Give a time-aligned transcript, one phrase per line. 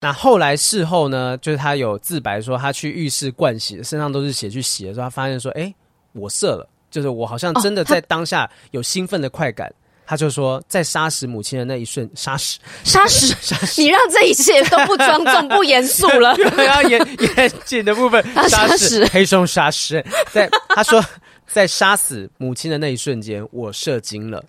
[0.00, 5.74] 那后来事后呢，就是他有自白说，他去浴室灌洗，身上都是血，去洗的时候，他发现说，哎，
[6.12, 9.72] 我射了，就是我好像真的在当下有兴奋的快感。
[10.08, 16.32] 他就说，在杀死母亲的那一瞬，杀死，杀死，杀死，你让这一切都不庄重、不严肃了。
[16.56, 17.04] 然后严
[17.36, 20.00] 严谨的部分，杀死黑松杀死，
[20.30, 21.04] 在他说，
[21.48, 24.44] 在杀死母亲的那一瞬间，我射精了。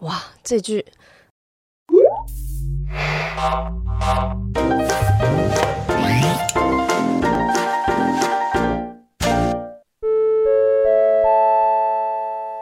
[0.00, 0.84] 哇，这句。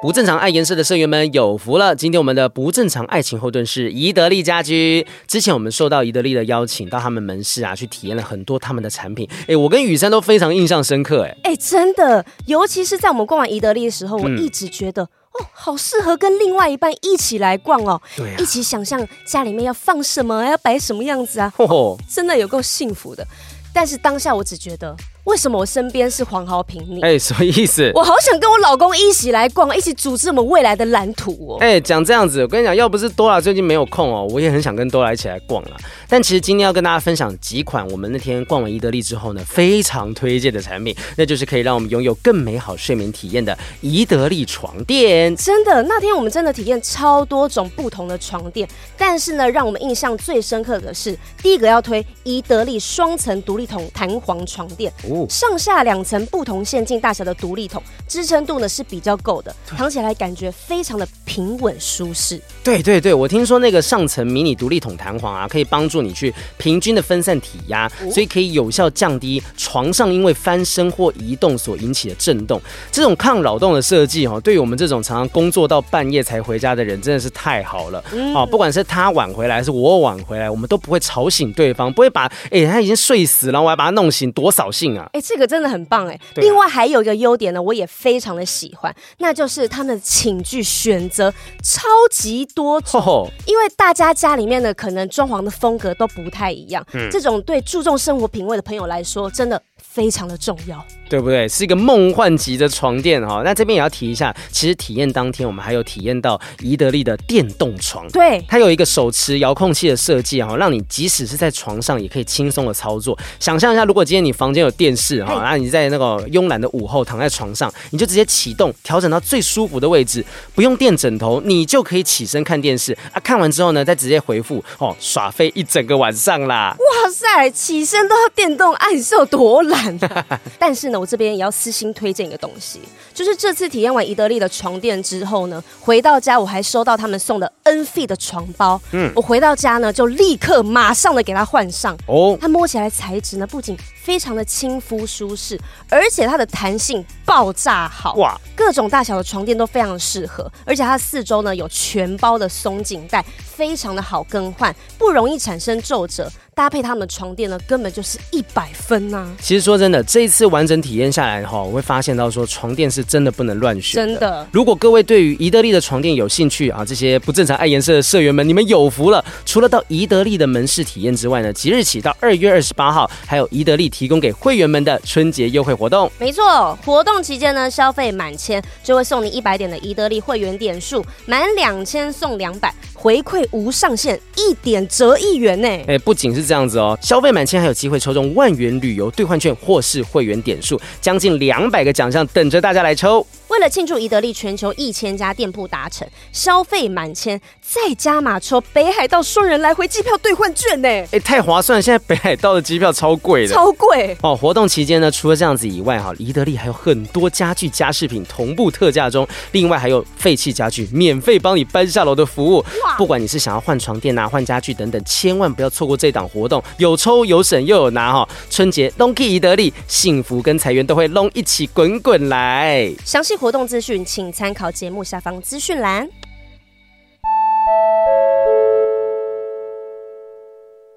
[0.02, 1.96] 不正常爱颜色的社员们有福了！
[1.96, 5.04] 今天我们的不正常爱情后盾是宜得利家居。
[5.26, 9.28] 之前我们受到宜得利的邀请，到他们门市啊去体验了很多他们的产品。
[9.48, 11.24] 哎，我跟雨珊都非常印象深刻。
[11.24, 15.08] 哎，哎，真的，尤其是在我们逛完宜得利的时候，我一直觉得、嗯、
[15.38, 18.00] 哦，好适合跟另外一半一起来逛哦。
[18.16, 21.52] 对、啊，一起想象家里面要放什么，要摆什么样子啊。
[21.58, 23.26] 哦，真的有够幸福的。
[23.72, 24.96] 但是当下我只觉得。
[25.26, 27.02] 为什么我身边是黄豪平你？
[27.02, 27.90] 哎、欸，什么意思？
[27.94, 31.58] 我好想跟我老公一起来逛，一起组织我们未来的蓝图哦。
[31.60, 35.76] 哎、欸，讲这样子，我跟你讲，要不是多拉最近没有空哦，我也很想跟多拉一起来逛了。
[36.08, 45.34] 但其实今天要跟大家分享几款我们那天逛完宜得利之后呢，非常推荐的产品，那就是可以让我们拥有更美好睡眠体验的宜得利床垫。
[45.34, 54.92] 真的，那天我们真的体验超多种不同的床垫，但是呢，让我们印象最深刻的是第一个要推宜得利双层独立筒弹簧床垫。
[55.28, 62.40] 上下两层不同线径大小的独立筒，支撑度呢是比较够的，躺起来感觉非常的平稳舒适。
[62.64, 72.60] 对对对，我听说那个上层迷你独立桶弹簧啊，可以帮助你去平均的分散体压，所以可以有效降低床上因为翻身或移动所引起的震动。
[72.90, 78.02] 这种抗扰动的设计哦，对于我们这种常常工作到半夜才回家的人，真的是太好了。
[78.34, 85.05] 哦，不管是他晚回来还是我晚回来，我们都不会吵醒对方，不会把哎他已经睡死，然后我还把他弄醒，多扫兴啊！
[85.12, 85.46] 哎，这个。
[85.46, 86.20] 真的很棒哎！
[86.34, 91.32] 另外还有一个优点呢，我也非常的喜欢，那就是他们的寝具选择
[91.62, 99.62] 超级多种，因为大家家里面的可能装潢的风格都不太一样，这种对注重生活品味的朋友来说，真的
[99.96, 100.84] 非常的重要。
[101.08, 101.48] 对不对？
[101.48, 103.40] 是一个梦幻级的床垫哈。
[103.44, 108.04] 那这边也要提一下，其实体验当天我们还有体验到宜得利的电动床。
[108.08, 113.16] 对，它有一个手持遥控器的设计哈，让你即使是在床上也可以轻松的操作。
[113.38, 120.24] 想象一下，如果今天你房间有电视哈，那你在那个慵懒的午后躺在床上，你就直接启动，调整到最舒服的位置，
[120.56, 123.20] 不用垫枕头，你就可以起身看电视啊。
[123.20, 126.76] 看完之后呢，再直接回复哦，耍飞一整个晚上啦。
[126.80, 130.26] 哇塞，起身都要电动按，是有多懒啊？
[130.58, 130.96] 但是呢。
[130.96, 132.80] 我这边也要私心推荐一个东西，
[133.12, 138.80] 就是这次体验完宜得利的床垫之后呢，回到家我还收到他们送的 N-Fit 的床包。
[138.92, 141.94] 嗯，我回到家呢就立刻马上的给它换上。
[142.06, 145.60] 哦，它摸起来材质呢不仅非常的亲肤舒适，
[145.90, 148.14] 而且它的弹性爆炸好。
[148.14, 156.32] 哇，各种大小的床垫都非常适合，而且它四周呢有全包的松紧带，非常的好更换，不容易产生皱褶。
[156.56, 159.36] 搭配他们的床垫呢，根本就是一百分呐、啊！
[159.42, 163.96] 其实说真的，这一次完整体验下来哈，我会发现到说床垫是真的不能乱选。
[163.96, 169.22] 真的，如果各位对于宜得利的床垫有兴趣啊，这些不正常爱颜色的社员们，你们有福了！
[169.44, 176.10] 除了到宜得利的门市体验之外呢，即日起到二月二十八号，还有宜得利提供给会员们的春节优惠活动。
[176.18, 185.68] 没错，活动期间呢，消费满千就会送你一百点的宜得利会员点数，满两千送两百，回馈无上限，一点折一元呢！
[185.86, 186.45] 哎，不仅是。
[186.46, 193.26] 这样子哦，消费满千还有机会抽中万元旅游兑换券或是会员点数，将近两百个奖项等着大家来抽。
[193.56, 200.88] 为了庆祝宜得利全球一千家店铺达成消费满千，再加码抽北海道双人来回机票兑换券呢！
[201.10, 201.82] 哎，太划算了！
[201.82, 204.36] 现在北海道的机票超贵的，超贵哦！
[204.36, 212.58] 活动期间呢，除了这样子以外，哈，宜得利还有很多家具家饰品同步特价中，另外还有废弃家具免费帮你搬下楼的服务。
[212.84, 212.94] 哇！
[212.98, 218.28] 不管你是想要换床垫啊、换家具等等，千万不要错过这档活动，有抽有省又有拿哈！
[218.50, 222.92] 春节龙 K 宜得利，幸福跟财源都会龙一起滚滚来。
[223.02, 223.34] 详细。
[223.45, 226.08] 活动资讯，请参考节目下方资讯栏。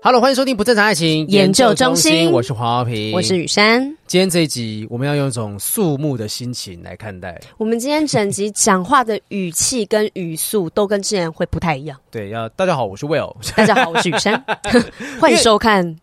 [0.01, 3.81] Hello，欢迎收听不正常爱情研究中心，我是黄浩平，我是雨珊。
[4.07, 7.37] 今天这一集，我们要用一种肃穆的心情来看待。
[7.57, 11.99] 我们今天整集讲话的语气跟语速都跟之前会不太一样。
[12.09, 14.41] 对，要大家好，我是 Will，大家好，我是雨珊，
[15.19, 15.93] 欢迎收看。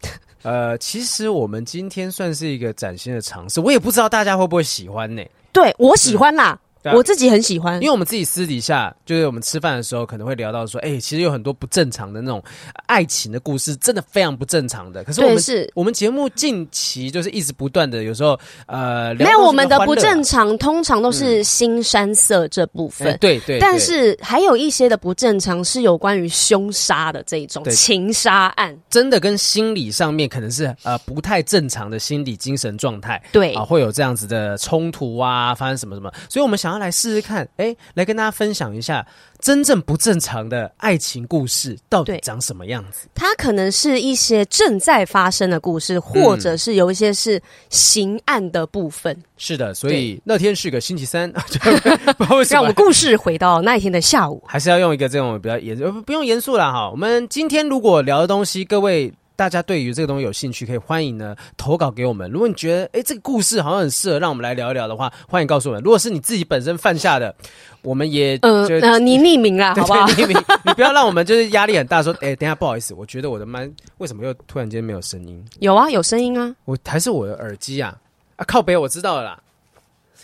[0.43, 5.23] 呃，其实我们今天算是一个崭新的尝试，我也不知道大家会不会喜欢呢？
[5.57, 6.59] 对，我喜欢啦。
[6.95, 12.43] 我自己很喜欢，因为我们自己私底下就是我们吃饭的时候可能会聊到说，哎、欸，其实有很多不正常的那种
[12.87, 15.03] 爱情的故事，真的非常不正常的。
[15.05, 15.71] 可是我们是。
[15.75, 23.59] 我们节目近期就是一直不断的，有时候呃，没有我们的不正常，通常都是新山色这部分，对对。
[23.59, 33.55] 但是还有一些的不正常是有关于凶杀的这一种情杀案，真的跟心理上面可能是呃不太正常的心理精神状态，对。
[33.55, 39.07] 啊，会有这样子的冲突啊，发生什么什么，所以我们想要来试试看，哎，来跟大家分享一下。
[39.39, 43.07] 真正不正常的爱情故事到底长什么样子？
[43.15, 49.13] 它可能是一些正在发生的故事，或者是有一些是刑案的部分。
[49.15, 51.31] 嗯、是的，所以那天是个星期三，
[52.49, 56.91] 让我们故事回到那一天的下午，还是要用一个这种比较严，不用严肃了哈。
[56.91, 59.13] 我们今天如果聊的东西，各位。
[59.37, 62.29] 大家对于这个东西有兴趣，可以欢迎呢投稿给我们。
[62.31, 65.83] 如果你觉得哎这个故事好像很适合让我们来聊一聊的话，欢迎告诉我们。
[65.83, 67.35] 如果是你自己本身犯下的，
[67.83, 70.07] 我们也呃呃你匿名啦，好不好？
[70.17, 73.69] 匿名，你不要让我们就是压力很大，说哎等一下不好意思，我觉得我的麦
[73.99, 75.45] 为什么又突然间没有声音？
[75.61, 77.95] 有啊，有声音啊，我还是我的耳机啊
[78.37, 79.39] 啊靠北，我知道了啦。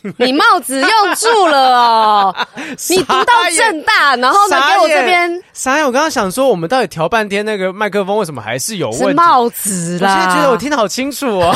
[0.18, 2.36] 你帽子用住了哦！
[2.90, 5.86] 你读到正大，然后呢给我这边啥呀？
[5.86, 9.06] 我刚刚想说，我们到底调半天那个麦克风，为什么还是有问题？
[9.08, 10.10] 是帽子啦！
[10.10, 11.54] 我现在觉得我听得好清楚哦。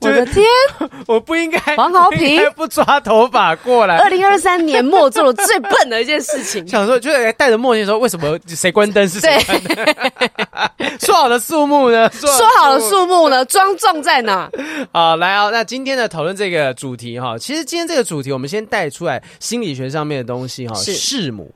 [0.00, 0.44] 我的天！
[1.06, 3.98] 我不应该， 黄豪平不抓头发过来。
[3.98, 10.98] 二零二三年末做了最笨的一件事情， 想说就是戴着墨镜说，为什么谁关灯是谁关灯？
[11.00, 12.10] 说好的树木呢？
[12.12, 12.28] 说
[12.58, 13.44] 好的树木呢？
[13.46, 14.50] 庄重在哪？
[14.92, 15.50] 好，来哦！
[15.52, 21.52] 那今天呢，讨论这个主题哈，其实今天这个主题，我们先带出来心理学上面的东西哈，是弑母。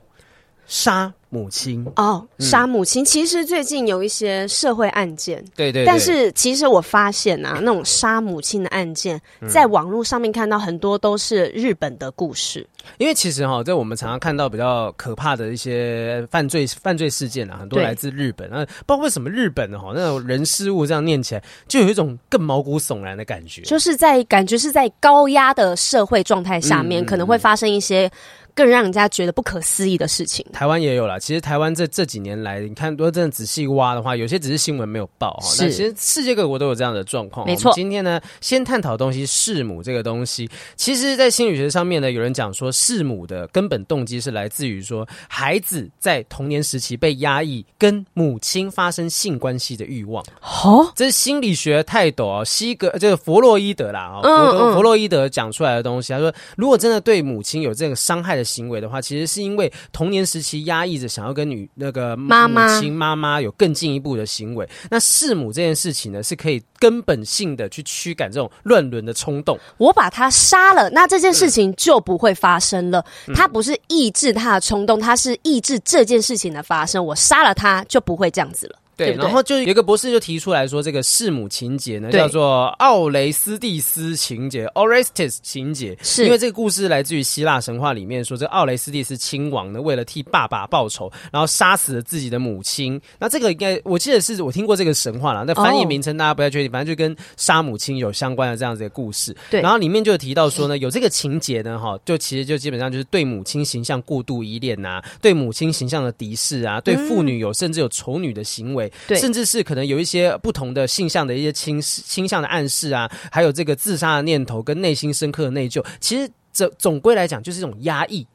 [0.71, 3.03] 杀母亲哦，杀母亲。
[3.03, 5.85] 其实最近有一些社会案件，对对。
[5.85, 12.65] 但是其实我发现啊，那种杀母亲的案件，在网络上面看到很多都是日本的故事。
[12.97, 18.49] 因为其实哈，在我们常常看到比较可怕的一些犯罪犯罪事件啊，很多来自日本。
[18.49, 23.61] 那不知道为什么日本的哈那种人事物这样念起来，就有一种更毛骨悚然的感觉。
[23.63, 28.09] 就是在感觉是在高压的社会状态下面，可能会发生一些。
[28.55, 31.17] 更让人家觉得不可思议的事情，台湾也有啦。
[31.19, 35.47] 其实台湾这这几年来，你看，如果真的仔细挖的话，有些只是新闻没有报哈。
[35.49, 37.45] 是，其实世界各国都有这样的状况。
[37.45, 37.71] 没错。
[37.73, 40.49] 今天呢，先探讨东西弑母这个东西。
[40.75, 50.23] 其实，在心理学上面呢，有人讲说，弑母的根本动机是来自于说，孩子在童年时期被压抑，跟母亲发生性关系的欲望。
[50.63, 56.13] 哦，这是心理学泰斗啊，西格这个弗洛伊德啦啊，弗洛弗洛伊德讲出来的东西。
[56.13, 64.67] 他说，如果真的对母亲有这个伤害的行为的话，其实是因为童年时期压抑着，想要跟女那个妈妈母亲妈妈有更进一步的行为。
[64.89, 69.57] 那弑母这件事情呢，是可以根本性的去驱赶这种乱伦的冲动。
[69.77, 73.03] 我把他杀了，那这件事情就不会发生了。
[73.33, 77.05] 他不是抑制他的冲动，他是抑制这件事情的发生。
[77.05, 78.75] 我杀了他，就不会这样子了。
[79.05, 86.25] 对，然后就有一个博士就提出来说，这个弑母情节呢，叫做奥雷斯蒂斯情节 （Orestes 情节），是。
[86.25, 92.99] 因为这个故事来自于希腊神话里面说，这个奥雷斯蒂斯亲王呢，为了替爸爸报仇，然后杀死了自己的母亲。
[93.19, 99.35] 那这个应该我记得是我听过这个神话了，那翻译名称大家不要确定，反正就跟杀母亲有相关的这样子的故事。
[99.49, 108.90] 对，然后里面就提到说呢，有这个情节呢，哈，就其实就基本上就是对母亲形象过度依恋呐，对母亲形象的敌视啊，对妇女有甚至有丑女的行为。
[109.07, 118.25] 对，甚至是可能有一些不同的性向的一些倾倾向的暗示啊，还有这个自杀的念头跟内心深刻的内疚，其实总总归来讲就是一种压抑，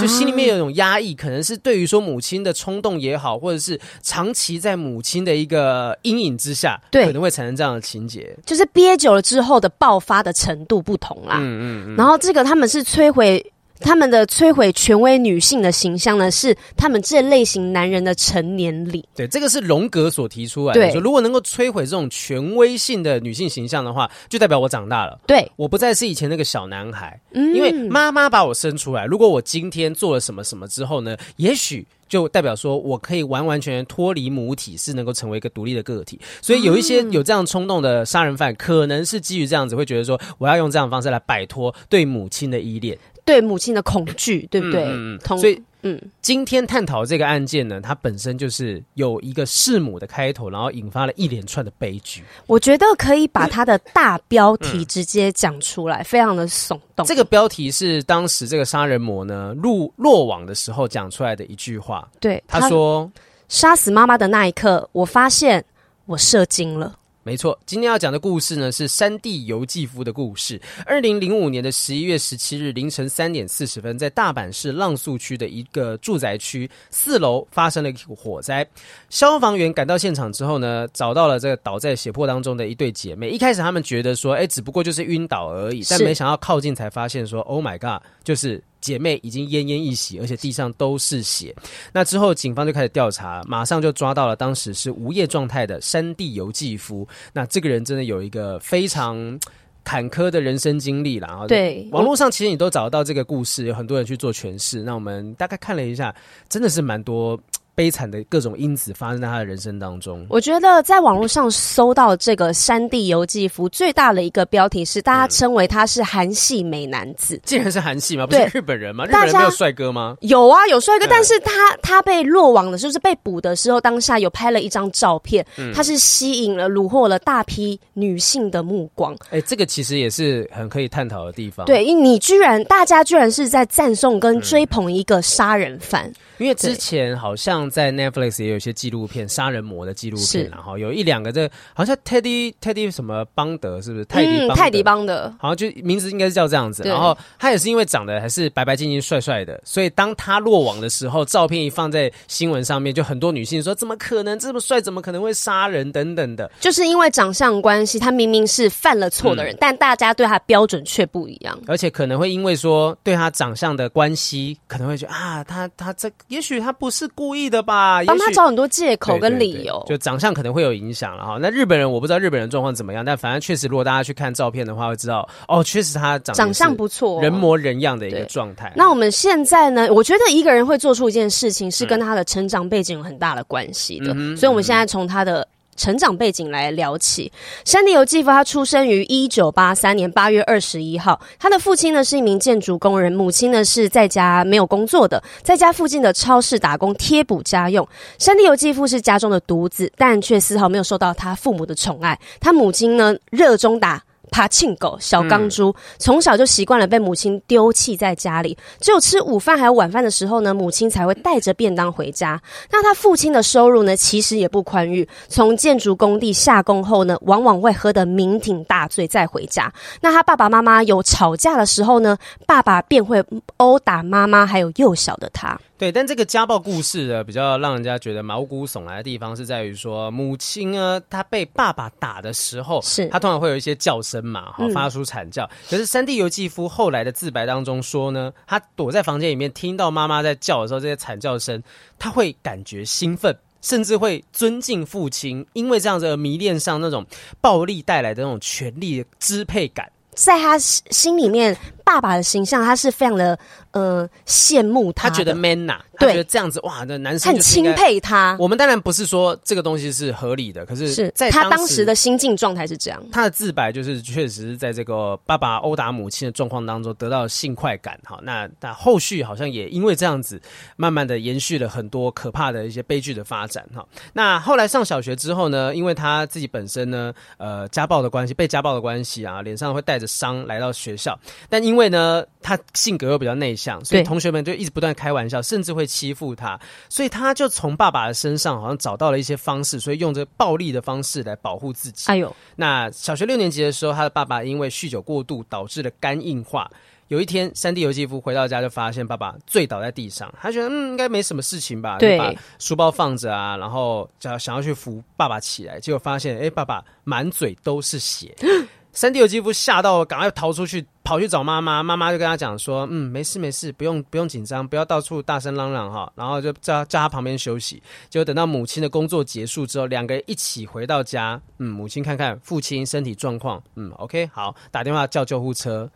[0.00, 11.36] 就心里面有一种压抑，可能是对于说母亲的冲动也好，或者是长期在母亲的一个阴影之下，对，可能会产生这样的情节，就是憋久了之后的爆发的程度不同啦。
[11.40, 13.44] 嗯嗯嗯，然后这个他们是摧毁。
[13.80, 19.04] 他们的摧毁权威女性的形象呢，是他们这类型男人的成年礼。
[19.14, 20.80] 对，这个是荣格所提出来的。
[20.80, 25.18] 对，说如果能够摧毁这种权威性的女性形象的话，就代表我长大了。
[25.26, 27.20] 对，我不再是以前那个小男孩。
[27.32, 29.04] 嗯，因为妈妈把我生出来。
[29.04, 36.18] 如果我今天做了什么什么之后呢，也许就代表说我可以完完全全脱离母体，是能够成为一个独立的个体。
[36.40, 42.96] 所以有一些有这样冲动的杀人犯，可能是基于这样子，会觉得说我要用这样的方式来摆脱对母亲的依恋。
[43.28, 44.84] 对母亲的恐惧，对不对？
[44.86, 52.24] 嗯，同所以，嗯，今天探讨这个案件呢，它本身就是有一个弑母的开头，然后引发了一连串的悲剧。
[52.46, 57.04] 我觉得可以把它的大标题直接讲出来，嗯、非常的耸动。
[57.04, 62.08] 这个标题是当时这个杀人魔呢入落网的时候讲出来的一句话。
[62.18, 63.10] 对，他说
[63.48, 65.62] ：“杀死妈妈的那一刻，我发现
[66.06, 66.94] 我射精了。”
[67.28, 70.58] 没错，今天要讲的故事呢是山地游记夫的故事。
[70.86, 78.66] 二零零五年的十一月十七日凌晨三点四十分，在大阪市浪速区的一个住宅区四楼发生了一个火灾。
[79.10, 83.28] 消防员赶到现场之后呢，找到了这个倒在血泊当中的一对姐妹。
[83.28, 88.64] 一开始他们觉得说，哎，只不过就是晕倒而已，但没想到靠近才发现说，Oh my God，就是。
[88.80, 91.54] 姐妹已经奄奄一息，而且地上都是血。
[91.92, 97.06] 那之后，警方就开始调查，马上就抓到了当时是无业状态的山地游记夫。
[97.32, 99.38] 那这个人真的有一个非常
[99.84, 101.28] 坎坷的人生经历啦。
[101.28, 104.82] 然后对，网络上其实你都找得到这个故事，有很多人去做诠释。
[104.82, 106.14] 那我们大概看了一下，
[106.48, 107.38] 真的是蛮多。
[107.78, 110.26] 悲惨的各种因子发生在他的人生当中。
[110.28, 117.36] 我觉得在网络上搜到这个山地游记服最大的一个标题是，大家称为他是韩系美男子。
[117.36, 118.26] 嗯、竟然是韩系吗？
[118.26, 119.04] 不是日本人吗？
[119.04, 120.16] 日本人没有帅哥吗？
[120.22, 129.14] 有啊，有帅哥，但是他他被落网的时候，就是被捕的时候，当下有拍了一张照片，嗯、他是吸引了、虏获了大批女性的目光。
[129.26, 131.64] 哎、欸，这个其实也是很可以探讨的地方。
[131.64, 136.08] 对，因你居然大家居然是在赞颂跟追捧一个杀人犯。
[136.08, 144.04] 嗯因为之前好像在 Netflix 也有一些纪录片，杀人魔的纪录片，然后有一两个这好像 Teddy Teddy 什么邦德是不是？
[144.04, 146.82] 泰迪邦德、嗯、泰迪邦德，好像就名字应该是叫这样子。
[146.84, 154.80] 然后他也是因为长得还是白白净净、帅帅的，所以当他落网的时候，照片一放在新闻上面，就很多女性说：怎么可能这么帅？
[154.80, 155.90] 怎么可能会杀人？
[155.92, 156.50] 等等的。
[156.60, 161.58] 就是因为长相关系，他明明是犯了错的人，嗯、但大家对他标准却不一样。
[161.66, 166.10] 而且可能会因为说对他长相的关系，可能会觉得啊，他他这。
[166.28, 171.38] 也许他不是故意的吧，帮他找很多借口跟理由，就长相可能会有影响了哈。
[171.40, 178.72] 那日本人我不知道日本人状况怎么样，但反正确实，如果大家去看照片的话，会知道哦，确实他长长相不错，人模人样的一个状态。
[178.76, 179.88] 那我们现在呢？
[179.90, 184.12] 我觉得一个人会做出一件事情，是跟他的成长背景有很大的关系的。
[184.16, 185.46] 嗯、所以，我们现在从他的。
[185.78, 187.32] 成长背景来聊起，
[187.64, 191.18] 山地由纪夫他出生于一九八三年八月二十一号。
[191.38, 197.88] 他的父亲呢是一名建筑工人，母亲呢是在家没有工作的，在家附近的超市打工贴补家用。
[198.18, 202.18] 山地由纪夫是家中的独子，但却丝毫没有受到他父母的宠爱。
[202.40, 204.02] 他母亲呢热衷打。
[204.30, 212.40] 爬庆狗小钢珠，从小就习惯了被母亲丢弃在家里，只有吃午饭还有晚饭的时候呢，母亲才会带着便当回家。
[212.70, 215.08] 那他父亲的收入呢，其实也不宽裕。
[215.28, 219.72] 从建筑工地下工后呢，往往会喝得酩酊大醉再回家。
[220.00, 222.16] 那他爸爸妈妈有吵架的时候呢，
[222.46, 223.24] 爸爸便会
[223.56, 225.58] 殴打妈妈还有幼小的他。
[225.78, 235.44] 对，但这个家暴故事呢，比较让人家觉得毛骨悚然的地方是在于说，母亲呢，她被爸爸打的时候，是她通常会有一些叫声嘛，哈，发出惨叫。
[235.44, 241.62] 嗯、可是山地游纪夫后来的自白当中说呢，他躲在房间里面，听到妈妈在叫的时候，这些惨叫声，
[241.96, 243.32] 他会感觉兴奋，
[243.62, 247.06] 甚至会尊敬父亲，因为这样子而迷恋上那种
[247.40, 251.56] 暴力带来的那种权力的支配感，在他心里面，
[251.88, 253.38] 爸爸的形象，他是非常的。
[253.72, 258.34] 呃，羡慕他，他觉得 man 呐、啊，他觉得这样子哇，那男生很钦佩他。
[258.40, 263.00] 我们当然不是说这个东西是合理的，可是，是在他当时的心境状态是这样。
[263.12, 268.00] 他的自白就是，确实是在这个爸爸殴打母亲的状况当中得到了性快感。
[268.04, 270.40] 哈，那那后续好像也因为这样子，
[270.76, 273.62] 慢慢的延续了很多可怕的一些悲剧的发展。
[273.74, 281.16] 哈，那后来上小学之后呢，因为他自己本身呢，呃，家暴的关系，被家暴的关系啊，脸上会带着伤来到学校，
[281.50, 283.84] 但因为呢，他性格又比较内向。
[283.84, 286.58] 所以同学们就一直不断开玩笑，甚至会欺负他，
[286.88, 292.10] 所以他就从爸爸的身上好像找到了一些方式，所以用这个暴力的方式来保护自己。
[292.10, 296.70] 哎呦，那小学六年级的时候，他的爸爸因为酗酒过度导致了肝硬化。
[297.08, 308.34] 有一天，山地由纪夫回到家就发现爸爸醉倒在地上，他觉得嗯应该没什么事情吧，就把书包放着啊，然后想想要去扶爸爸起来，结果发现哎爸爸满嘴都是血。
[308.98, 311.84] 山地由纪夫吓到，赶快逃出去，跑去找妈妈。
[311.84, 317.80] 妈妈就跟他讲说：“嗯，没事没事，不用不用紧张，不要到处大声嚷嚷哈。”然后就叫叫他旁边休息。
[318.10, 321.40] 结果等到母亲的工作结束之后，两个人一起回到家。
[321.58, 325.88] 嗯，母亲看看父亲身体状况，嗯，OK，好，打电话叫救护车。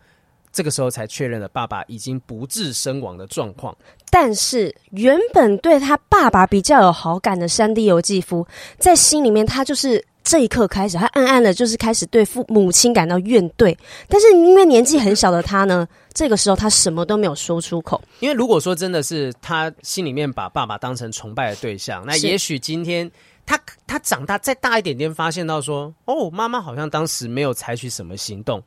[0.53, 3.77] 这个时候才确认了爸爸已经不治身亡的状况。
[4.11, 8.47] 但是原本对他爸爸比较有好感的山地由纪夫，
[8.79, 10.05] 在心里面他就是。
[10.23, 13.77] 这一刻开始，他暗暗的就是开始对父母亲感到怨怼。
[14.09, 18.01] 但是因为年纪很小的他呢，这个时候他什么都没有说出口。
[18.21, 23.11] 因为如果说真的是他心里面把爸爸当成崇拜的对象，那也许今天
[23.45, 28.63] 他他长大再大一点点，发现到说，哦，妈妈好像当时没有采取什么行动。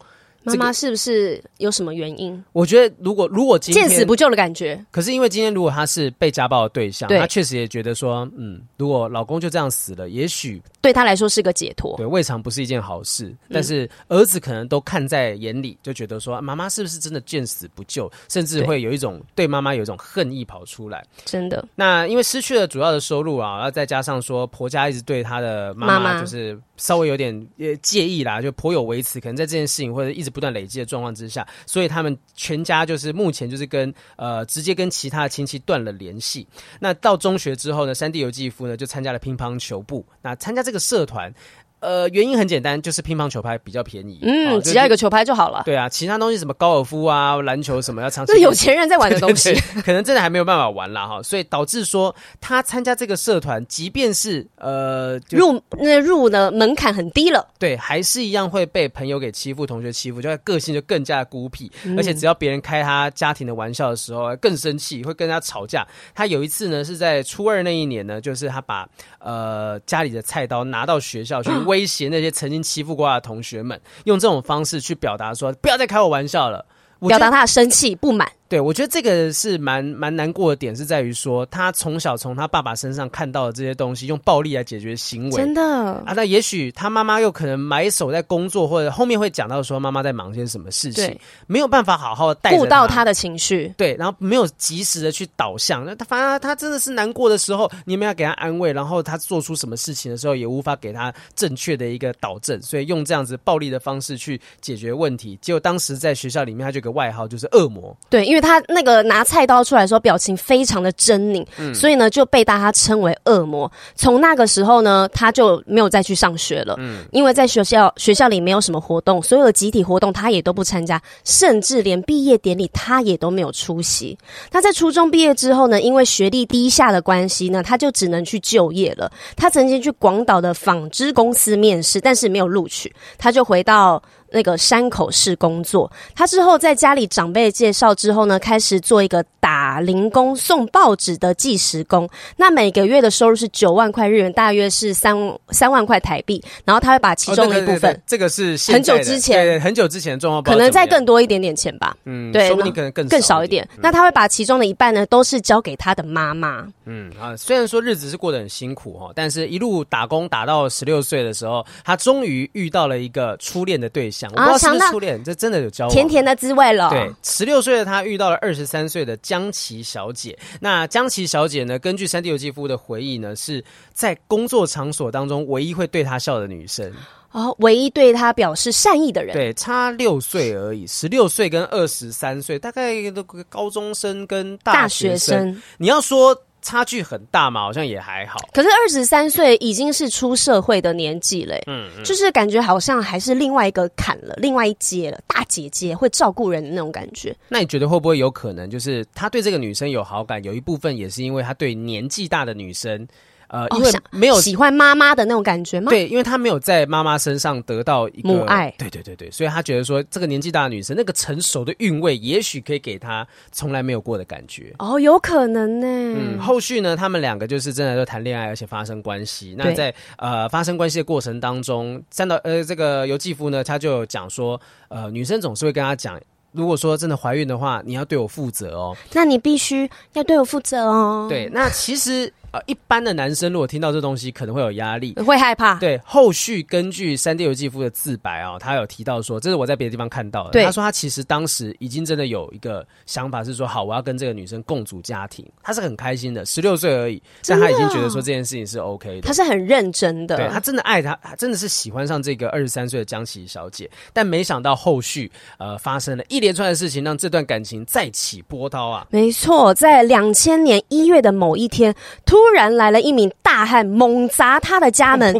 [0.45, 2.43] 妈妈是不是有什么原因？
[2.53, 13.35] 我觉得，如果如果今天见死不救的感觉，可是因为今天如果她是被家暴的对象，对他确实也觉得说，嗯，如果老公就这样死了，也许对她来说是个解脱，对，未尝不是一件好事。
[13.49, 21.03] 但是儿子可能都看在眼里，就觉得说，妈妈是不是真的见死不救，甚至会有一种对妈妈有一种恨意跑出来。
[21.25, 21.65] 真的。
[21.75, 36.47] 那因为失去了主要的收入啊，然后再加上说婆家一直对她的妈妈就是稍微有点呃介意啦，就颇有维持，可能在这件事情或者一直不断累积的状况之下，所以他们全家就是目前就是跟呃直接跟其他的亲戚断了联系。
[36.79, 41.33] 那到中学之后呢，山地由纪夫呢就参加了乒乓球部，那参加这个社团。
[41.79, 45.61] 呃，原因很简单，就是乒乓球拍比较便宜，嗯，只要一个球拍就好了。
[45.65, 49.53] 对啊，其他东西什么高尔夫啊、篮球什么要 长期，那有钱人在玩的东西，
[49.85, 51.21] 可能真的还没有办法玩啦哈。
[51.21, 65.85] 所以导致说他参加这个社团，即便是呃入那入的门槛很低了，对，还是一样会被朋友给欺负，同学欺负，就个性就更加的孤僻，嗯、而且只要别人开他家庭的玩笑的时候，更生气，会跟他吵架。
[66.13, 68.87] 他有一次呢，是在初二那一年呢，就是他把
[69.19, 76.65] 呃家里的菜刀拿到学校去威胁那些曾经欺负过他的同学们，用这种方式去表达说：“不要再开我玩笑了。”
[77.07, 78.31] 表达他的生气不满。
[78.47, 86.13] 对，我觉得这个是蛮蛮难过的点，是在于说他从小从他爸爸身上看到的这些东西，用暴力来解决行为，真的啊。
[86.15, 95.83] 那也许他妈妈又可能埋首在工作，或者后面会讲到说妈妈在忙些什么事情，没有办法好好带顾到他的情绪，对，然后没有及时的去导向。
[95.83, 105.37] 那他反而他真的是难过的时候，你们要给他安慰，然后他做出什么事情的时候，也无法给他正确的一个导正，所以用这样子暴力的方式去解决问题。
[105.41, 109.25] 结果当时在学校里面，他就有个外号就是恶魔，对，因为他那个拿。
[109.25, 113.69] 菜刀出来的时候，表情非常的狰狞，嗯，所以呢就被大家称为恶魔。
[113.95, 124.15] 从那个时候呢，他就没有再去上学了，嗯，因为在学校学校里没有什么活动，所有的集体活动他也都不参加，甚至连毕业典礼他也都没有出席。
[124.51, 129.11] 他在初中毕业之后呢，因为学历低下的关系呢，他就只能去就业了。
[129.35, 134.01] 他曾经去广岛的纺织公司面试，但是没有录取，他就回到。
[134.35, 142.07] 那个山口市工作，他之后在家里长辈介绍之后呢，开始做一个打零工送报纸的计时工。
[142.35, 145.15] 那每个月的收入是九万块日元，大约是三
[145.51, 146.43] 三万块台币。
[146.65, 151.95] 然后他会把其中的一部分，这个是很久之前，很久之前的状况，可能再更多一点点钱吧。
[152.03, 153.65] 嗯，对，说不定可能更更少一点。
[153.77, 156.67] 那他会把其中的一半呢，都是交给他的妈妈。
[156.83, 164.24] 嗯啊，虽然说日子是过得很辛苦哈，但是一路打工打到十六岁的时候，他终于遇到了一个初恋的对象。
[164.31, 166.89] 我不知道是不是初恋，这真的有交往，甜甜的滋味了。
[166.89, 170.37] 对，十六岁的他遇到了二十三岁的江琪小姐。
[170.59, 176.91] 那江琪小姐呢，根据山地由纪夫的回忆呢，是在工作场所当中唯一会对他笑的女生。
[177.31, 179.33] 哦，唯一对他表示善意的人。
[179.33, 185.19] 对，差六岁而已，十六岁跟二十三岁，大概都高中生跟大学生。
[185.19, 186.35] 学生你要说。
[186.65, 188.39] 差距很大嘛，好像也还好。
[188.51, 197.35] 可是二十三岁已经是出社会的年纪嘞，嗯，嗯，就是感觉好像还是另外一个坎了，另外一阶了，大姐姐会照顾人的那种感觉。
[197.47, 203.07] 那你觉得会不会有可能，就是他对这个女生有好感，有一部分也是因为他对年纪大的女生？
[203.47, 205.89] 呃，因为没有、哦、喜欢妈妈的那种感觉吗？
[205.89, 208.73] 对，因为他没有在妈妈身上得到一个母爱。
[208.77, 214.73] 对对对对，所以他觉得说，这个年纪大的女生，那个成熟的韵味，也许可以给他从来没有过的感觉。
[214.79, 215.87] 哦，有可能呢。
[215.87, 219.55] 嗯，后续呢，他们两个就是真的都谈恋爱，而且发生关系。
[219.57, 226.19] 那在呃发生关系的过程当中，三到呃这个由继夫呢，他就讲说，呃，女生总是会跟他讲，
[226.51, 228.97] 如果说真的怀孕的话，你要对我负责哦。
[229.13, 231.27] 那你必须要对我负责哦。
[231.29, 232.33] 对，那其实。
[232.65, 235.75] 一般的男生如果听到这东西，可能会有压力，会害怕。
[235.75, 240.51] 对，后续根据三 D 游记夫的自白啊、哦，他有提到说，这是我在别的地方看到的。
[240.51, 245.45] 对他说他其实当时已经真的有一个想法，是说好，我要跟这个女生共组家庭。
[245.61, 249.27] 他是很开心的，十六岁而已，但他已经觉得说这件事情是 OK 的。
[249.27, 253.89] 他是很认真的，对，他真的爱他，他真的是喜欢上这个二十三岁的江琪小姐。
[254.13, 259.07] 但没想到后续呃发生了一连串的事情，让这段感情再起波涛啊。
[259.09, 261.93] 没错，在两千年一月的某一天，
[262.25, 263.31] 突然来了一名。
[263.41, 265.33] 大汉猛砸他的家门，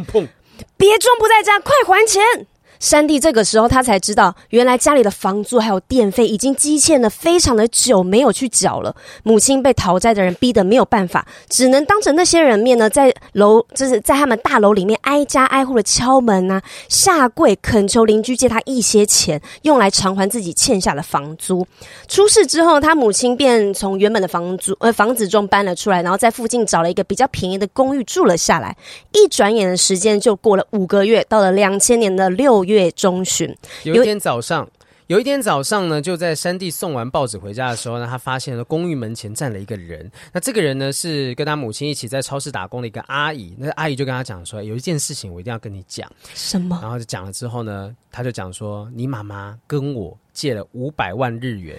[0.77, 2.23] 别装不在家，快还钱！
[2.79, 8.95] 山地这个时候他才知道，原来家里的房租还有电费已经积欠了非常的久，没有去缴了。
[9.23, 21.65] 母亲被讨债的人逼得没有办法，只能当着那些人面呢，在楼就是在他们大楼里面挨家挨户的敲门啊，下跪恳求邻居借他一些钱，用来偿还自己欠下的房租。
[22.07, 28.75] 出事之后，他母亲便从原本的房租呃房子中搬了出来，然后在附近找了一个比较便宜的公寓住了下来。
[29.13, 34.69] 一转眼的时间就过了五个月，到了两千年的六月中旬，有一天早上，
[35.08, 40.12] 有一天早上呢，就在山地送完报纸回家的时候呢，他发现了公寓门前站了一个人。
[40.34, 43.56] 那这个人呢，是跟他母亲一起在超市打工的一个阿姨。
[43.58, 46.12] 那阿姨就跟他讲说，有一件事情我一定要跟你讲。
[46.34, 46.80] 什么？
[46.82, 51.78] 然后就讲了之后呢，他就讲说，你妈妈跟我借了五百万日元。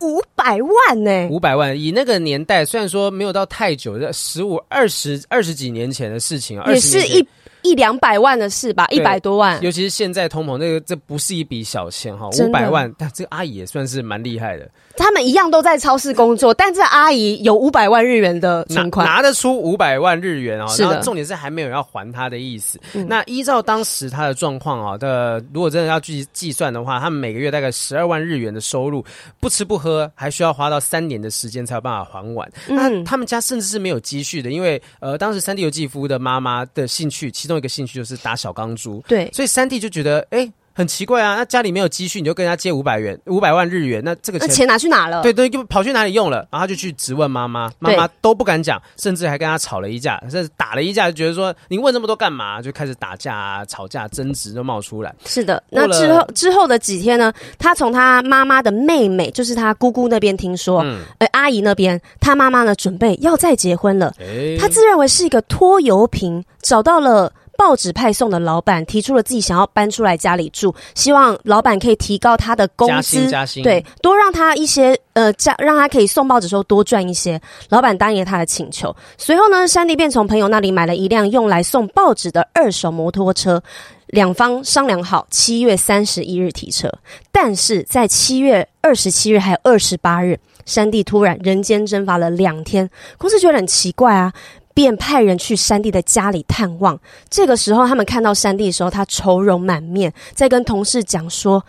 [0.00, 1.28] 五百万呢、欸？
[1.28, 7.26] 五百万，以那个年代，虽然说没有到太久，在十五、二十、二十几年前的事情，也是一。
[7.62, 9.60] 一两百万的事吧，一百多万。
[9.62, 12.92] 尤其是现在通膨，那个这不是一笔小钱哈，五百万。
[12.98, 14.68] 但这个阿姨也算是蛮厉害的。
[14.96, 20.66] 他们一样都在超市工作，但这阿姨有五百万日元的存款，拿，拿得出五百万日元哦。
[20.68, 20.88] 是的。
[20.88, 22.80] 然后重点是还没有要还他的意思。
[22.94, 29.04] 嗯、那依照当时他的状况啊的，如果真的要计计算的话，他们每个月大概十二万日元的收入，
[29.38, 32.50] 不吃不喝，还需要花到三年的时间才有办法还完。
[32.68, 39.02] 嗯、那他们家甚至是没有积蓄的，因为呃，当时三地由纪夫的妈妈的兴趣，其中一个兴趣就是打小钢珠。
[39.08, 40.52] 对，所以三弟就觉得，哎。
[40.78, 45.22] 很奇怪啊，那家里没有积蓄，你就跟人家借五百元、五百万日元，那这个钱，那钱拿去哪了？
[45.22, 46.46] 对对，就跑去哪里用了？
[46.52, 52.62] 然后他就去质问妈妈，妈妈都不敢讲，甚至还跟他吵了一架，甚至打了一架，就觉得说你问这么多干嘛？
[52.62, 55.12] 就开始打架啊、吵架、争执都冒出来。
[55.24, 64.14] 是的，那之后之后的几天呢，他从他妈妈的妹妹，就是他姑姑那边听说，嗯，而阿姨那边，他妈妈呢准备要再结婚了，
[64.60, 67.32] 他自认为是一个拖油瓶，找到了。
[67.58, 77.38] 报纸派送的老板提出了自己想要搬出来家里住，希望老板可以提高他的工资，加薪对，多让他一些呃，加让他可以送报纸的时候多赚一些。
[77.68, 78.94] 老板答应了他的请求。
[79.16, 83.60] 随后呢，山地便从朋友那里买了一辆用来送报纸的二手摩托车，
[84.06, 86.88] 两方商量好七月三十一日提车。
[87.32, 94.32] 但是在七月二十七日还有二十八日，山地突然人间蒸发了两天，公司觉得很奇怪啊。
[94.78, 96.96] 便派人去山地的家里探望。
[97.28, 101.64] 这个时候，他们看到山地的时候，他愁容满面，在跟同事讲说。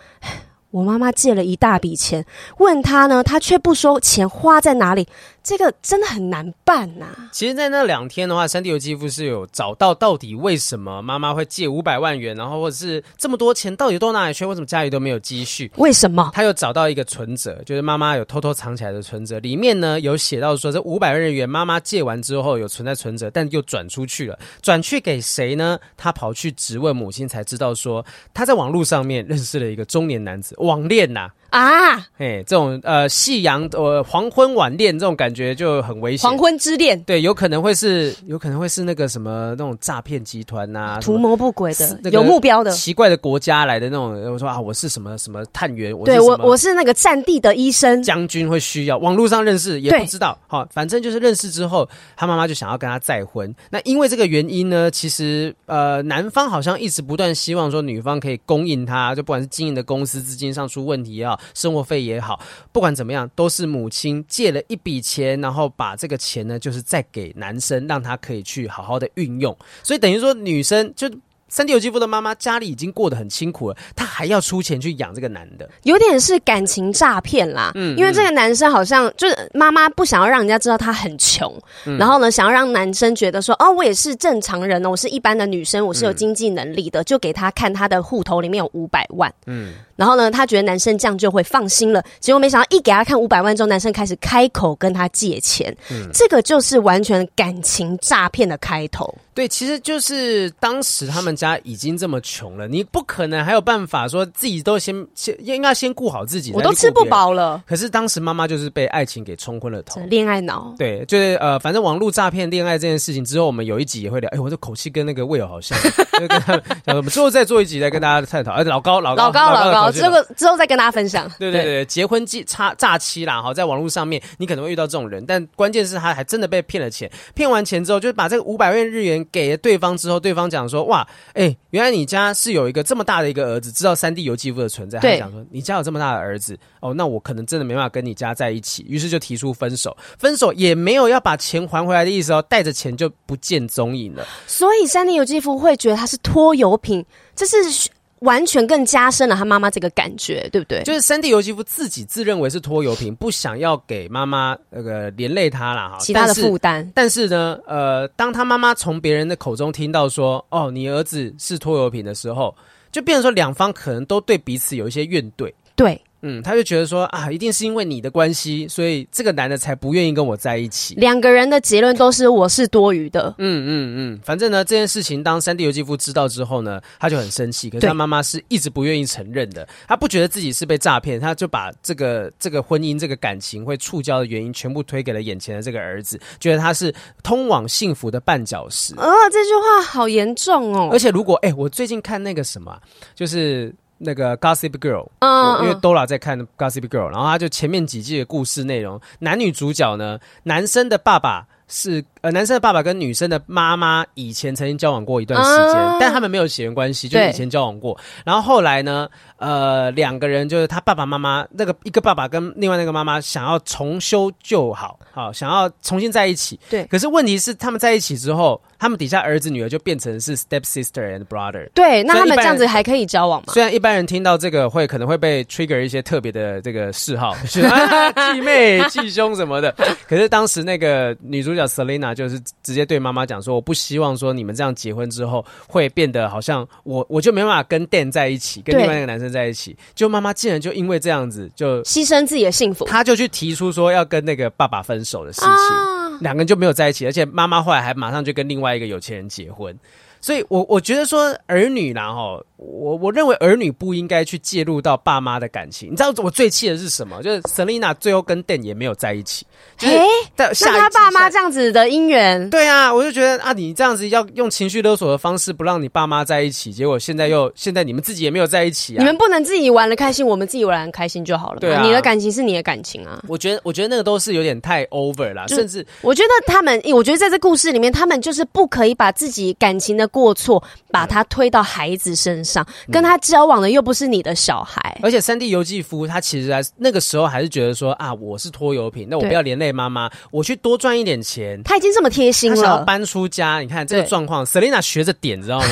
[0.70, 2.24] 我妈妈借了一大笔钱，
[2.58, 5.08] 问他呢，他却不说钱花在哪里，
[5.50, 7.28] 这个真的很难办呐、啊。
[7.32, 14.46] 其实，在那两天的话，山地由纪夫是有找到到底为什么妈妈会借五百万元，然后或者是这么多钱到底都哪里去？
[14.46, 15.68] 为什么家里都没有积蓄？
[15.74, 16.30] 为什么？
[16.32, 25.76] 他又找到一个存折，就是妈妈有偷偷藏起来的存折，里面呢有写到说，这五百万日元妈妈借完之后有存在存折，但又转出去了，转去给谁呢？
[25.96, 30.54] 他跑去质问母亲，才知道说他在网络上面认识了一个中年男子。
[30.58, 36.28] 网恋呐啊，哎，这种呃夕阳呃黄昏晚恋这种感觉就很危险。
[36.28, 44.10] 黄昏之恋，对，有可能会是有可能会是那个什么那种诈骗集团呐，图谋不轨的，有目标的，奇怪的国家来的那种。
[44.32, 53.52] 我说啊，我是什么什么探员，我对我我是那个战地的医生，将军会需要网络上认识也不知道，好，反正就是认识之后，他妈妈就想要跟他再婚。
[53.70, 62.40] 那因为这个原因呢，其实呃男方好像一直不断希望说女方可以供应他，就不管是经营的公司资金上出问题也好，生活费也好，
[62.72, 69.56] 不管怎么样，都是母亲借了一笔钱，然后把这个钱呢，就是再给男生，让他可以去好好的运用。
[69.82, 71.10] 所以等于说，女生就。
[71.50, 77.72] 山地由纪夫的妈妈家里已经过得很辛苦了，她还要出钱去养这个男的，有点是感情诈骗啦。
[77.74, 81.52] 嗯，因为这个男生好像就是妈妈不想要让人家知道他很穷，
[81.84, 89.32] 嗯、然后呢，想要让男生觉得说，哦，我也是正常人哦，我是一般的女生，我是有经济能力的，嗯、就给他看他的户头里面有五百万。
[89.46, 92.02] 嗯，然后呢，他觉得男生这样就会放心了。
[92.20, 99.12] 结果没想到一给他看五百万之后，男生开始开口跟他借钱，嗯、这个就是完全感情诈骗的开头。
[99.34, 106.52] 对，其实就是当时他们家已经这么穷了，你不可能还有办法说自己都先先应该先顾好自己。
[106.52, 107.62] 我都吃不饱了。
[107.66, 110.74] 可是当时妈妈就是被爱情给冲昏了头，恋爱脑。
[110.78, 114.28] 对，就是呃，反正网络诈骗恋爱这件事情之后，我们有一集也会聊。
[114.30, 115.78] 哎，我的口气跟那个魏友好像，
[116.20, 118.52] 就跟他讲，我们之后再做一集再跟大家探讨。
[118.52, 121.30] 哎，老高，老高，老高，老高，这个之后再跟大家分享。
[121.38, 129.90] 对对对，结婚诈诈诈欺啦，哈，在网络上面你可能会遇到这种人，但关键是他还真的被骗了钱，骗完钱之后就把这个五百万日元给了对方。
[130.00, 134.98] 之后，对方讲说：“哇，哎、欸，原来你家是有一个这么大的一个儿子，知道山地由纪夫的存在。
[134.98, 138.84] 对他想说，你家有这么大的儿子，哦，那我可能真的没办法跟你家在一起。
[138.88, 144.26] 于是就提出分手，分手也没有要把钱还回来的意思哦，带着钱就不见踪影了。
[144.46, 147.90] 所以山地由纪夫会觉得他是拖油瓶，这是。”
[148.20, 150.82] 完全更加深了他妈妈这个感觉，对不对？
[150.84, 156.90] 就是山地由纪夫自己自认为是拖油瓶，不想要给妈妈那个连累他了哈，其他的负担。
[156.94, 162.54] 但是呢，呃，当他妈妈从别人的口中听到说，哦，你儿子是拖油瓶的时候，
[162.92, 165.52] 就变成说两方可能都对彼此有一些怨怼。
[165.74, 166.00] 对。
[166.22, 170.94] 嗯，他就觉得说啊，一定是因为你的关系，所以这个男的才不愿意跟我在一起。
[170.96, 173.34] 两个人的结论都是我是多余的。
[173.38, 177.70] 嗯嗯嗯，反正呢，这件事情当三弟尤纪夫知道之后呢，他就很生气。
[177.70, 188.94] 可是他妈妈是一直不愿意承认的，他不觉得自己是被诈骗，他就把这个这个婚姻、这个感情会触礁的原因全部推给了眼前的这个儿子，觉得他是通往幸福的绊脚石。
[188.96, 190.90] 哦，这句话好严重哦！
[190.92, 192.78] 而且如果哎，我最近看那个什么，
[193.14, 193.74] 就是。
[194.02, 218.60] 那个 Gossip Girl，嗯，因为 Dora 在看 Gossip Girl，然后他就前面几季的故事内容，男女主角呢，男生的爸爸是呃，男生的爸爸跟女生的妈妈以前曾经交往过一段时间，嗯、但他们没有血缘关系，就以前交往过，然后后来呢，呃，两个人就是他爸爸妈妈那个一个爸爸跟另外那个妈妈想要重修旧好，好想要重新在一起，对，可是问题是他们在一起之后。
[218.82, 221.68] 他们底下儿子女儿就变成是 step sister and brother。
[221.74, 223.52] 对，那他们这样子还可以交往吗？
[223.52, 229.70] 虽然一般人听到这个会可能会被 trigger 一些特别的这个嗜好， 是啊，继妹、继兄什么的。
[230.08, 245.48] 可是当时那个女主角 Selena 就是直接对妈妈讲说：“我不希望说你们这样结婚之后会变得好像我我就没办法跟 Dan 在一起，跟另外一个男生在一起。”就妈妈竟然就因为这样子就牺牲自己的幸福，她就去提出说要跟那个爸爸分手的事情。
[245.48, 249.74] 啊两个人就没有在一起，而且妈妈后来还马上就跟另外一个有钱人结婚。
[250.20, 255.90] 所以我，我我觉得说儿女啦，哈，我我认为儿女不应该去介入到爸妈的感情。
[255.90, 257.22] 你知道我最气的是什么？
[257.22, 259.46] 就是 Selina 最后跟 Dan 也没有在一起。
[259.78, 268.98] 哎、欸，那他爸妈这样子的姻缘，对啊，我就觉得啊，你这样子要用情绪勒索的方式不让你爸妈在一起，结果现在又现在你们自己也没有在一起啊。
[268.98, 271.60] 你们不能自己玩的开心，我们自己玩的开心就好了。
[271.60, 273.22] 对啊，你的感情是你的感情啊。
[273.26, 280.62] 我觉得，我觉得那个都是有点太 over 了，甚至我觉得他们，我觉得在这故事里面，他们就是不可以把自己感情的过错。
[280.92, 291.62] 把他推到孩子身上，嗯、跟他交往的又不是你的小孩，而且三 D 游记夫他其实还那个时候还是觉得说啊，我是拖油瓶，那我不要连累妈妈，我去多赚一点钱。
[291.62, 293.60] 他已经这么贴心了，他想要搬出家。
[293.60, 295.66] 你看这个状况，Selina 学着点，知道吗？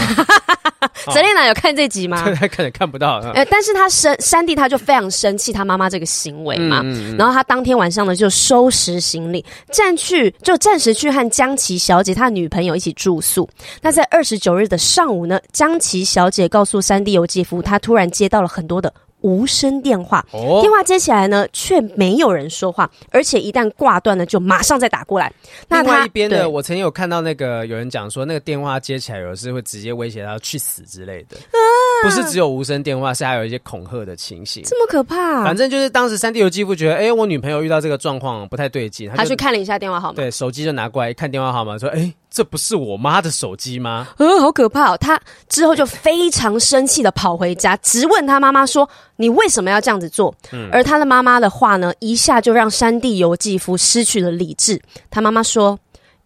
[1.07, 2.23] Selina 有看这集吗？
[2.39, 3.19] 他 可能看不到。
[3.35, 13.49] 呃，但是他生山地他就非常生气他妈妈这个行为嘛，嗯嗯嗯，然后他当天晚上呢就收拾行李，暂去就暂时去和江琪小姐他的女朋友一起住宿。
[13.83, 18.93] 那在二十九日的上午呢，江琪小姐告诉山地由纪夫，她突然接到了很多的。
[19.21, 25.33] 无声电话，哦、电话接起来呢，却没有人说话，而且一旦挂断了，就马上再打过来。
[25.69, 31.37] 那他另外一边的，对我曾经有看到那个有人讲说，那个电话接起来，有时会直接威胁他去死之类的。
[31.37, 31.59] 啊、
[32.05, 34.63] 不是只有无声电话，是还有一些恐吓的情形。
[34.65, 35.43] 这么可怕？
[35.43, 42.15] 反正就是当时山地由纪夫觉得，哎、欸，我女朋友遇到这个状况不太对劲，他，他去看了一下电话号码，对，手机就拿过来一看电话号码，说，哎、欸。
[42.39, 44.07] 这不是我妈的手机吗？
[44.17, 44.97] 呃，好可怕哦！
[44.97, 54.81] 他之后就非常生气的跑回家，直问他妈妈说：“你为什么要这样子做？”嗯，而他的妈妈的话呢，一下就让山地游纪夫失去了理智。
[55.11, 55.77] 他妈妈说：“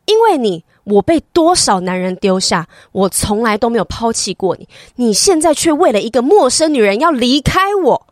[0.05, 8.07] 因为你，我被多少男人丢下，我从来都没有抛弃过你，你现在却为了一个陌生女人要离开我。”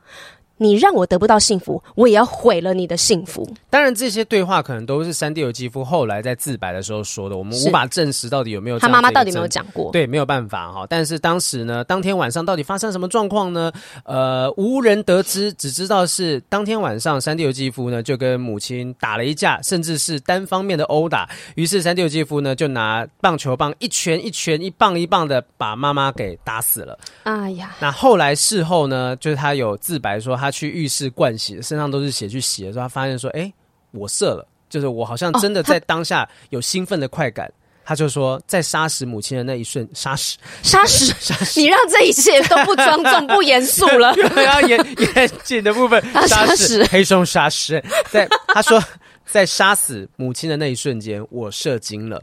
[0.62, 3.49] 你让我得不到幸福，我也要毁了你的幸福。
[3.70, 8.79] 当然，这些对话可能都是山地由纪夫后来在自白的时候说的，我们无法证实到底有没有。
[8.79, 9.90] 他妈妈到底没有讲过？
[9.90, 10.87] 对，没有办法哈。
[10.87, 13.73] 但是当时呢，当天晚上到底发生什么状况呢？
[14.05, 21.27] 呃，无人得知，只知道是当天晚上山地由纪夫呢就跟母亲打了一架，甚至是单方面的殴打。
[21.55, 26.99] 于是山地由纪夫呢就拿棒球棒一拳一拳一棒一棒的把妈妈给打死了。
[27.23, 30.49] 哎呀，那后来事后呢，就是他有自白说他。
[30.50, 33.54] 去浴室灌洗，身上都是血，去洗的时候，他发现说：“哎、欸，
[33.92, 37.46] 我射了，就是我好像真的在当下有兴奋的快感。
[37.46, 44.14] 哦”他，就说，在杀死母亲的那一瞬，杀死，杀死， 杀死，你让这一切都不庄重、不严肃了。
[44.36, 44.78] 然后严
[45.16, 48.80] 严谨的部分，杀死黑松杀死，在他说，
[49.26, 52.22] 在杀死母亲的那一瞬间，我射精了。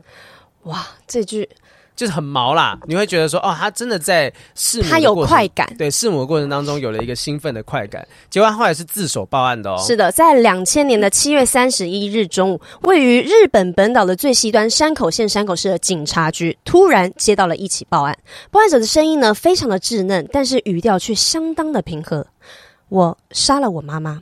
[0.64, 1.48] 哇，这句。
[1.98, 8.08] 就是很毛啦，你会觉得说，哦，他真的在试母，他有快感，对，试母的过程当中有了一个兴奋的快感。
[8.30, 9.84] 结果他后来是自首报案的哦。
[9.86, 18.16] 是的，在两千年的七月三十一日中午，位于日本本岛的最西端山口县山口市的警察局突然接到了一起报案。
[18.52, 22.28] 报案者的声音呢，非常的稚嫩，但是语调却相当的平和。
[22.90, 24.22] 我杀了我妈妈。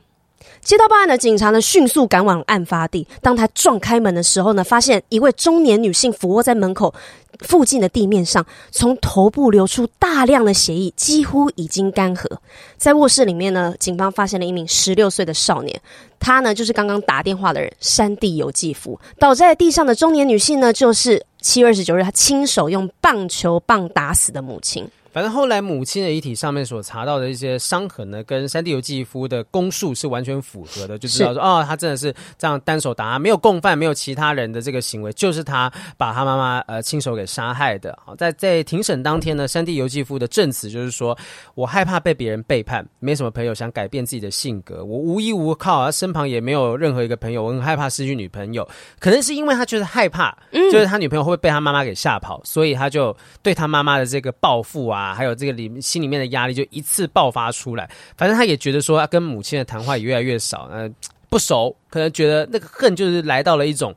[0.62, 3.06] 接到报案的警察呢，迅速赶往案发地。
[3.22, 6.92] 当他撞开门的时候呢，发现一位中年女性俯卧在门口
[7.40, 12.26] 附近的地面上，从头部流出大量的血液，几乎已经干涸。
[12.76, 15.80] 在卧室里面呢，警方发现了一名十六岁的少年，
[16.18, 18.98] 他呢就是刚刚打电话的人山地有纪夫。
[19.18, 24.88] 倒在地上的中年女性呢，就是七月二十九日他亲手用棒球棒打死的母亲。
[25.16, 37.98] 反正后来母亲的遗体上面所查到的一些伤痕呢，跟山地由纪夫的供述是完全符合的，就知道说哦，他真的是这样单手打他，没有共犯，没有其他人的这个行为，就是他把他妈妈呃亲手给杀害的。
[38.04, 41.16] 好，在在庭审当天呢，山地由纪夫的证词就是说，
[41.54, 57.90] 我害怕被别人背叛，没什么朋友，想改变自己的性格，我无依无靠，他身旁也没有任何一个朋友，我很害怕失去女朋友，可能是因为他就是害怕，就是他女朋友会被他妈妈给吓跑，所以他就对他妈妈的这个报复啊，还有这个里心里面的压力就一次爆发出来。
[58.16, 60.88] 反正他也觉得说，他跟母亲的谈话也越来越少，呃，
[61.28, 63.94] 不熟，可能觉得那个恨就是来到了一种，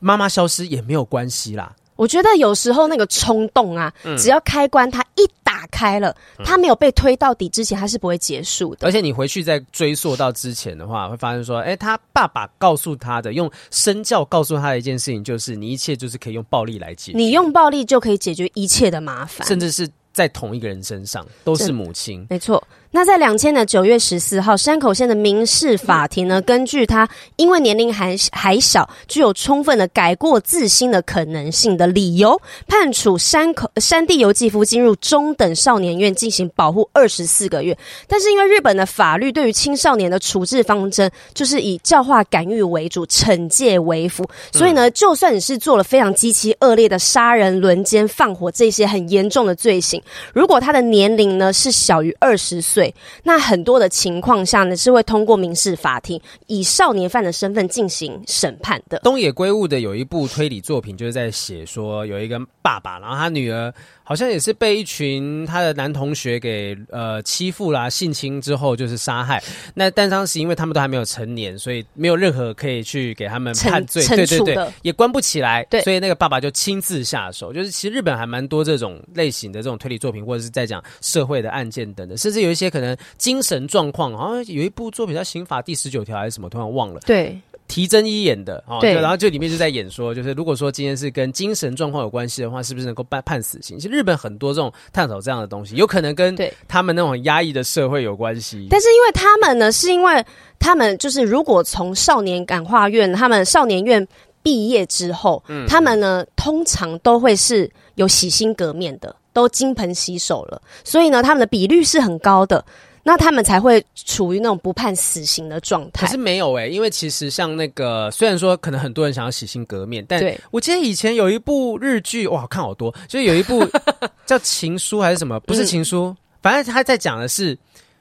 [0.00, 1.74] 妈妈消失也没有关系啦。
[1.96, 8.86] 我觉得有时候那个冲动啊，嗯、只要开关它一打开了，它没有被推到底之前，它是不会结束的。
[8.86, 22.60] 而且你回去再追溯到之前的话，会发现说，哎，他爸爸告诉他的，用身教告诉他的一件事情，就是你一切就是可以用暴力来解决，你用暴力就可以解决一切的麻烦，甚至是在同一个人身上，都是母亲，没错。
[22.90, 37.76] 那在两千年九月十四号，山口县的民事法庭呢，根据他因为年龄还还小，具有充分的改过自新的可能性的理由，判处山口山地由纪夫进入中等少年院进行保护二十四个月。
[38.06, 52.77] 但是因为日本的法律对于青少年的处置方针就是以教化感育为主，惩戒为辅，所以呢，就算你是做了非常极其恶劣的杀人、轮奸、放火这些很严重的罪行，如果他的年龄呢是小于二十岁。
[52.78, 59.00] 对，那很多的情况下呢，是会通过民事法庭以少年犯的身份进行审判的。
[59.00, 63.74] 东野圭吾的有一部推理作品，就是在写说有一个爸爸，然后他女儿。
[64.08, 69.42] 好像也是被一群他的男同学给呃欺负啦、性侵之后，就是杀害。
[69.74, 75.62] 那但当时因为他们都还没有成年，所以没有任何可以去给他们判罪，对对对，也关不起来。
[75.64, 77.52] 对，所以那个爸爸就亲自下手。
[77.52, 87.00] 就是其实日本还蛮多这种类型的这种推理作品，或者是在讲社会的案件等等，甚至有一些可能精神状况，好像有一部作品叫《刑法》第十九条还是什么，突然忘了。
[87.00, 87.38] 对。
[87.68, 93.78] 提真一演的哦，对，然后就里面就在演说，就是如果说今天是跟精神状况有关系的话，是不是能够判判死刑？
[93.78, 96.34] 其实日本很多这种探讨这样的东西，有可能跟
[96.66, 98.66] 他们那种压抑的社会有关系。
[98.70, 100.24] 但是因为他们呢，是因为
[100.58, 104.06] 他们就是如果从少年感化院，他们少年院
[104.42, 112.64] 毕业之后，嗯，他们呢通常都会是有洗心革面的，都金盆洗手了，所以呢，他们的比率是很高的。
[113.08, 116.06] 那他们才会处于那种不判死刑的状态。
[116.06, 123.66] 可是没有哎、欸，因为其实像那个，虽然说可能很多人想要洗心革面，但我记得以前有一部日剧，哇，看好多，就是有一部
[124.26, 125.40] 叫《情书》还是什么？
[125.40, 127.56] 不是《情书》，嗯，反正他在讲的是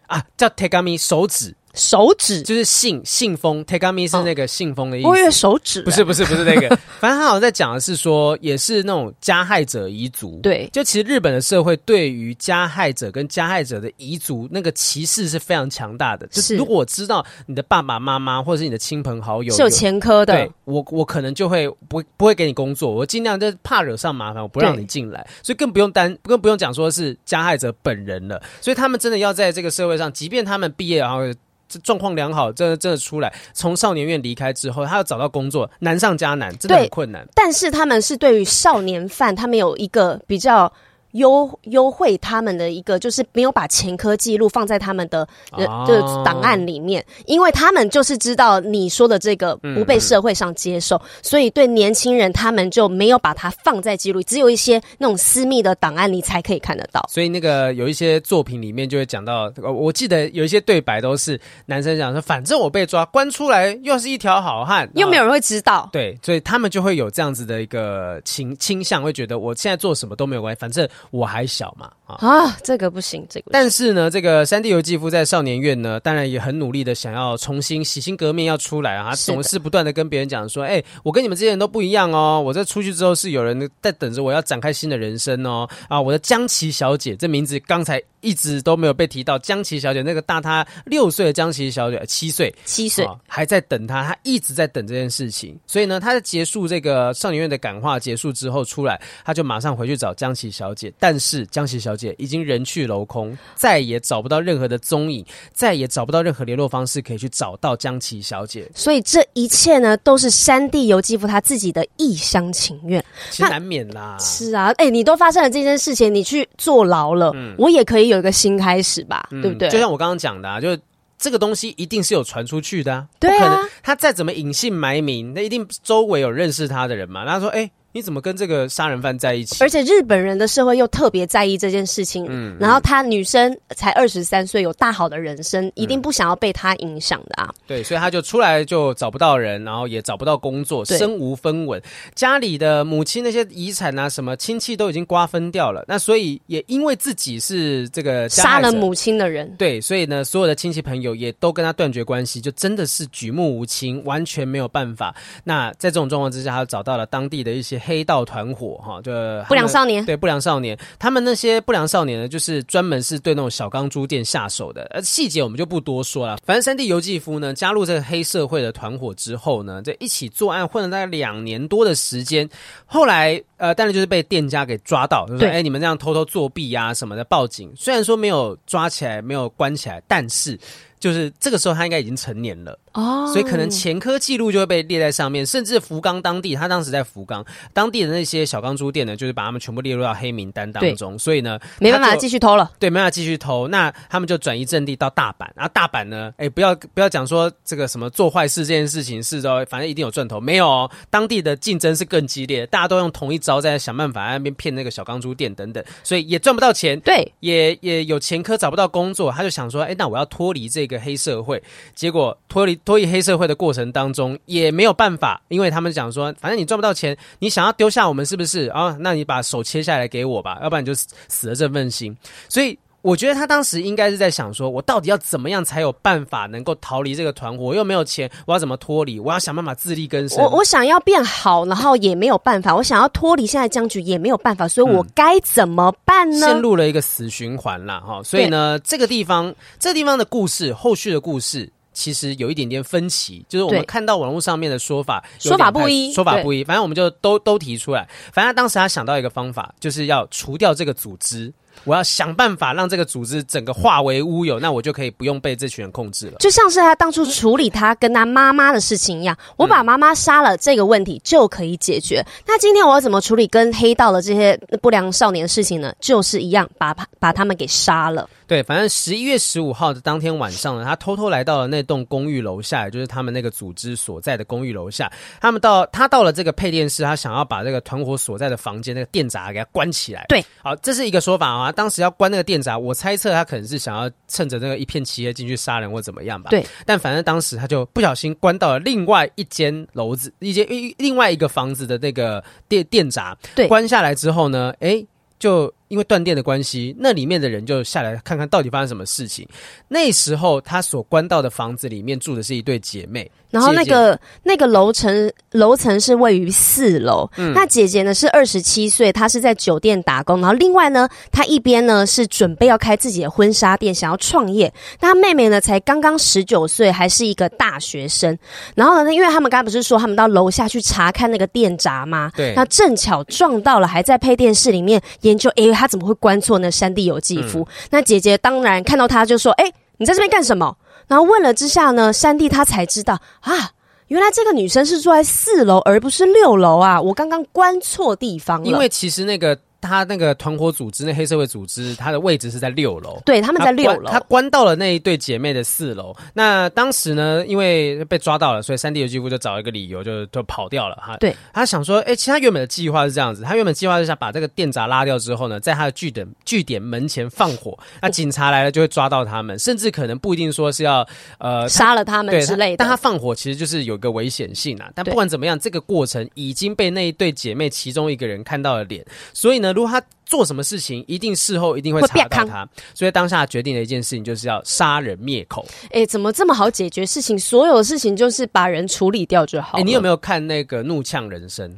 [0.08, 1.56] 啊，叫 Tegami 手指。
[1.78, 5.08] 手指就是信信封，Tegami 是那个信封的意思。
[5.08, 6.68] 我以为手指，不是不是不是那个，
[7.00, 10.40] 反正他好像在讲的是说，也是那种加害者遗族。
[10.42, 16.26] 对，就其实日本的社会对于加害者跟加害者的遗族那个歧视是非常强大的。
[16.28, 25.26] 就是如果我知道你的爸爸妈妈或者是你的亲朋好友是有前科的，对我我可能就会不不会给你工作，我尽量就怕惹上麻烦，我不让你进来。
[25.44, 28.42] 所以更不用担，更不用讲说是加害者本人了。
[28.62, 31.22] 所以他们真的要在这个社会上，即便他们毕业然后。
[31.68, 37.28] 这状况良好，真的真的出来，从少年院离开之后，他要找到工作难上加难，真的很困难。
[37.34, 40.72] 但是他们是对于少年犯，他们有一个比较。
[41.12, 57.04] 优优惠他们的一个就是没有把前科记录放在他们的人的档案里面，因为他们就是知道你说的这个不被社会上接受，所以对年轻人他们就没有把它放在记录，只有一些那种私密的档案你才可以看得到。
[57.10, 65.90] 所以那个有一些作品里面就会讲到，我记得有一些对白都是男生讲说，反正我被抓关出来又是一条好汉，又没有人会知道。
[65.92, 70.88] 对，所以他们就会有这样子的一个倾倾向，会觉得我现在做什么都没有关系，反正。
[71.12, 73.54] 我还小嘛，啊，啊，这个不行，这个不行。
[73.54, 108.70] 但是呢，这个三地游记夫在少年院呢，当然也很努力的想要重新洗心革面，要出来啊，他总是不断的跟别人讲说，哎、欸，我跟你们这些人都不一样哦，我这出去之后是有人在等着我要展开新的人生哦，啊，我的江崎小姐这名字刚才一直都没有被提到，江琪小姐那个大她六岁的江琪小姐七岁，七岁、啊、还在等她，她一直在等这件事情，所以呢，她在结束这个少年院的感化结束之后出来，她就马上回去找江琪小姐，但是江琪小姐已经人去楼空，再也找不到任何的踪影，再也找不到任何联络方式可以去找到江琪小姐。
[108.76, 113.02] 所以这一切呢，都是山地由纪夫他自己的一厢情愿。
[113.32, 114.18] 其实难免啦。
[114.20, 119.70] 是啊，哎、欸，你都发生了这件事情，你去坐牢了，嗯、我也可以有一个新开始吧，嗯、对不对？
[119.70, 120.78] 就像我刚刚讲的，啊，就
[121.18, 127.24] 这个东西一定是有传出去的，啊，对啊，他再怎么隐姓埋名，那一定周围有认识他的人嘛。
[127.24, 127.72] 然后说，哎、欸。
[127.98, 129.56] 你怎么跟这个杀人犯在一起？
[129.60, 132.28] 而且日本人的社会又特别在意这件事情。
[132.30, 137.50] 嗯，然后他女生才二十三岁，有大好的人生，一定不想要被他影响的啊。
[137.66, 141.82] 对，所以他就出来就找不到人，然后也找不到工作，身无分文，
[142.14, 145.84] 家里的母亲那些遗产啊什么亲戚都已经瓜分掉了。
[145.88, 155.16] 那所以也因为自己是这个杀了母亲的人，对，所以呢，所有的亲戚朋友也都跟他断绝关系，就真的是举目无亲，完全没有办法。
[155.44, 159.12] 那在这种状况之下，他找到了当地的一些黑道团伙，哈，就
[159.48, 164.84] 不良少年，对，不良少年，他们那些不良少年呢，就是专门是对那种小钢珠店下手的。
[164.92, 166.38] 呃，细节我们就不多说了。
[166.46, 172.50] 反正山地由纪夫呢，加入这个黑社会的团伙之后呢，这一起作案混了大概两年多的时间，
[172.86, 173.42] 后来。
[173.58, 177.74] 呃，当然就是被店家给抓到，就是说，哎，你们这样偷偷作弊呀、啊、什么的，报警。
[177.76, 180.56] 虽然说没有抓起来，没有关起来，但是。
[181.00, 183.32] 就是这个时候，他应该已经成年了哦，oh.
[183.32, 210.97] 所以可能前科记录就会被列在上面，甚至福冈当地，他当时在福冈当地的那些小钢珠店呢，就是把他们全部列入到黑名单当中，所以呢，没办法继续偷了，对，没办法继续偷，那他们就转移阵地到大阪，然后大阪呢，哎，不要不要讲说这个什么做坏事这件事情是哦，反正一定有赚头，没有哦，当地的竞争是更激烈，大家都用同一招在想办法在那边骗那个小钢珠店等等，所以也赚不到钱，对，也也有前科找不到工作，他就想说，哎，那我要脱离这个。
[211.00, 211.62] 黑社会，
[211.96, 218.96] 结果脱离脱离黑社会的过程当中也没有办法，因为他们讲说，反正你赚不到钱，你想要丢下我们是不是啊？
[219.00, 222.16] 那你把手切下来给我吧，要不然你就死了这份心。
[222.50, 222.78] 所以
[223.08, 227.64] 我觉得他当时应该是在想说，我到底要怎么样才有办法能够逃离这个团伙？
[227.64, 229.18] 我又没有钱，我要怎么脱离？
[229.18, 230.44] 我要想办法自力更生。
[230.44, 232.76] 我我想要变好，然后也没有办法。
[232.76, 236.48] 我想要脱离现在僵局也没有办法，所以我该怎么办呢？
[236.48, 238.04] 嗯、陷入了一个死循环啦。
[238.06, 238.22] 哈。
[238.24, 246.62] 所以呢，这个地方，这个地方的故事，后续的故事其实有一点点分歧，就是我们看到网络上面的说法，说法不一，说法不一。
[246.62, 248.06] 反正我们就都都提出来。
[248.34, 251.54] 反正当时他想到一个方法，就是要除掉这个组织。
[251.84, 256.38] 我要想办法让这个组织整个化为乌有，那我就可以不用被这群人控制了。
[256.40, 262.26] 就像是他当初处理他跟他妈妈的事情一样，我把妈妈杀了，这个问题就可以解决。
[262.46, 265.94] 那今天我要怎么处理跟黑道的这些不良少年的事情呢？
[266.00, 268.30] 就是一样，把把他们给杀了。
[268.48, 275.12] 对，反正十一月十五号的当天晚上呢，他偷偷来到了那栋公寓楼下，也就是他们那个组织所在的公寓楼下。
[275.42, 280.26] 他们到他到了这个配电室，他想要把这个团伙所在的房间那个电闸给它关起来。
[280.30, 281.67] 对，好，这是一个说法啊。
[281.72, 286.50] 当时要关那个电闸，我猜测他可能是想要趁着那个一片漆黑进去杀人或怎么样吧。
[286.50, 293.38] 对，但反正当时他就不小心关到了另外一间楼子，一间另外一个房子的那个电电闸。
[293.56, 295.06] 对，关下来之后呢，诶，
[295.40, 295.74] 就。
[295.90, 299.48] 因为断电的关系，那里面的人就下来看看到底发生什么事情。
[299.88, 307.30] 那时候他所关到的房子里面住的是一对姐妹，然后那个那个楼层楼层是位于四楼。
[307.38, 314.74] 嗯，那姐姐呢是二十七岁，她是在酒店打工，然后另外呢，她一边呢是准备要开自己的婚纱店，想要创业。
[315.00, 318.38] 那她妹妹呢才刚刚十九岁，还是一个大学生。
[318.76, 322.32] 然后呢，因为他们刚才不是说他们到楼下去查看那个电闸吗？
[322.36, 325.50] 对，那正巧撞到了，还在配电室里面研究。
[325.52, 325.68] 诶。
[325.78, 326.72] 他怎么会关错呢？
[326.72, 330.76] 山地由纪夫，嗯、那姐姐当然看到他就说：“哎、欸，你在这边干什么？”
[331.08, 333.72] 然后问了之下呢，山地他才知道啊，
[334.08, 337.02] 原来这个女生是住在四楼，而不是六楼啊！
[337.02, 338.68] 我刚刚关错地方了。
[338.68, 339.58] 因为其实那个。
[339.82, 343.22] 他那个团伙组织，那黑社会组织，他的位置是在六楼。
[343.26, 344.10] 对，他们在六楼。
[344.10, 346.16] 他关到了那一对姐妹的四楼。
[346.34, 351.18] 那当时呢，因为被抓到了，所以三 D 游击夫就找一个理由就，就就跑掉了哈。
[351.18, 361.08] 对，他想说，哎、欸，其实他原本的计划是这样子，他原本计划是想把这个电闸拉掉之后呢，在他的据点据点门前放火，那警察来了就会抓到他们，甚至可能不一定说是要
[361.38, 362.78] 呃杀了他们之类的。
[362.78, 364.90] 但他放火其实就是有个危险性啊。
[364.96, 375.66] 但不管怎么样，这个过程已经被那一对姐妹其中一个人看到了脸，所以呢，如果他做什么事情，一定事后一定会查到他，所以当下决定的一件事情就是要杀人灭口。
[375.86, 377.38] 哎、欸，怎么这么好解决事情？
[377.38, 379.78] 所有的事情就是把人处理掉就好。
[379.78, 381.72] 哎、欸，你有没有看那个《怒呛人生》？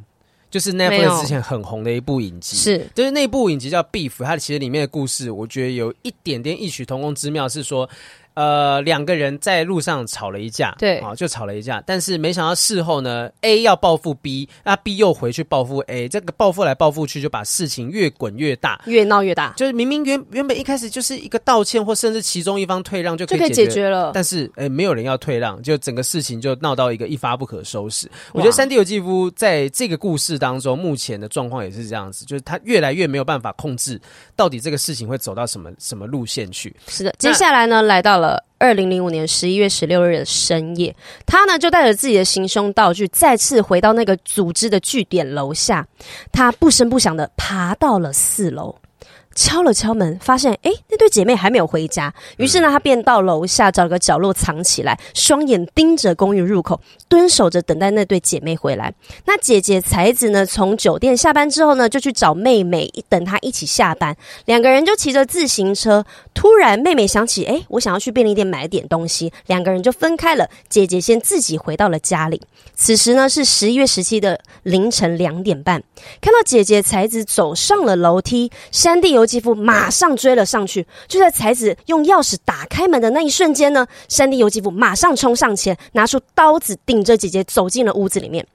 [0.50, 7.88] 就是 Netflix 之前很红的一部影集，是就是那部影集叫《Beef》，它其实里面的故事，我觉得有一点点异曲同工之妙，是说。
[8.34, 11.82] 呃，两个人在路上吵了一架，对，啊，就吵了一架。
[11.86, 19.52] 但是没想到事后呢，A 要报复 B，那 B 又回去报复 A，这个报复来报复去，就把事情越滚越大，越闹越大。
[19.56, 24.12] 就是明明原原本一开始就是一个道歉，或甚至其中一方退让就可以解决，以解决了。
[24.14, 28.08] 但是，哎，没有人要退让，就整个事情就闹到一个一发不可收拾。
[28.32, 34.00] 我觉得山地由纪夫在这个故事当中，目前的状况也是这样子，就是他越来越没有办法控制
[34.36, 36.74] 到底这个事情会走到什么什么路线去。
[36.86, 38.44] 是的，接下来呢，来到了。
[38.58, 40.94] 二零零五年十一月十六日的深夜，
[41.24, 45.88] 他呢就带着自己的行凶道具，再次回到那个组织的据点楼下。
[46.30, 48.76] 他不声不响的爬到了四楼。
[49.34, 52.12] 敲了敲门，发现诶，那对姐妹还没有回家。
[52.36, 58.92] 于是呢，她便到楼下找了个角落藏起来，双眼盯着公寓入口，蹲守着等待那对姐妹回来。
[59.26, 64.16] 那姐姐才子呢，从酒店下班之后呢，就去找妹妹，等她一起下班。
[64.46, 66.04] 两个人就骑着自行车。
[66.34, 69.32] 突然，妹妹想起，诶，我想要去便利店买点东西。
[69.46, 70.48] 两个人就分开了。
[70.68, 72.40] 姐姐先自己回到了家里。
[72.74, 75.82] 此时呢，是十一月十七的凌晨两点半。
[76.20, 80.86] 看到姐姐才子走上了楼梯，山地尤纪夫马上追了上去。
[81.06, 88.46] 就在才子用钥匙打开门的那一瞬间呢，山地尤纪夫马上冲上前，拿出刀子顶着姐姐走进了屋子里面。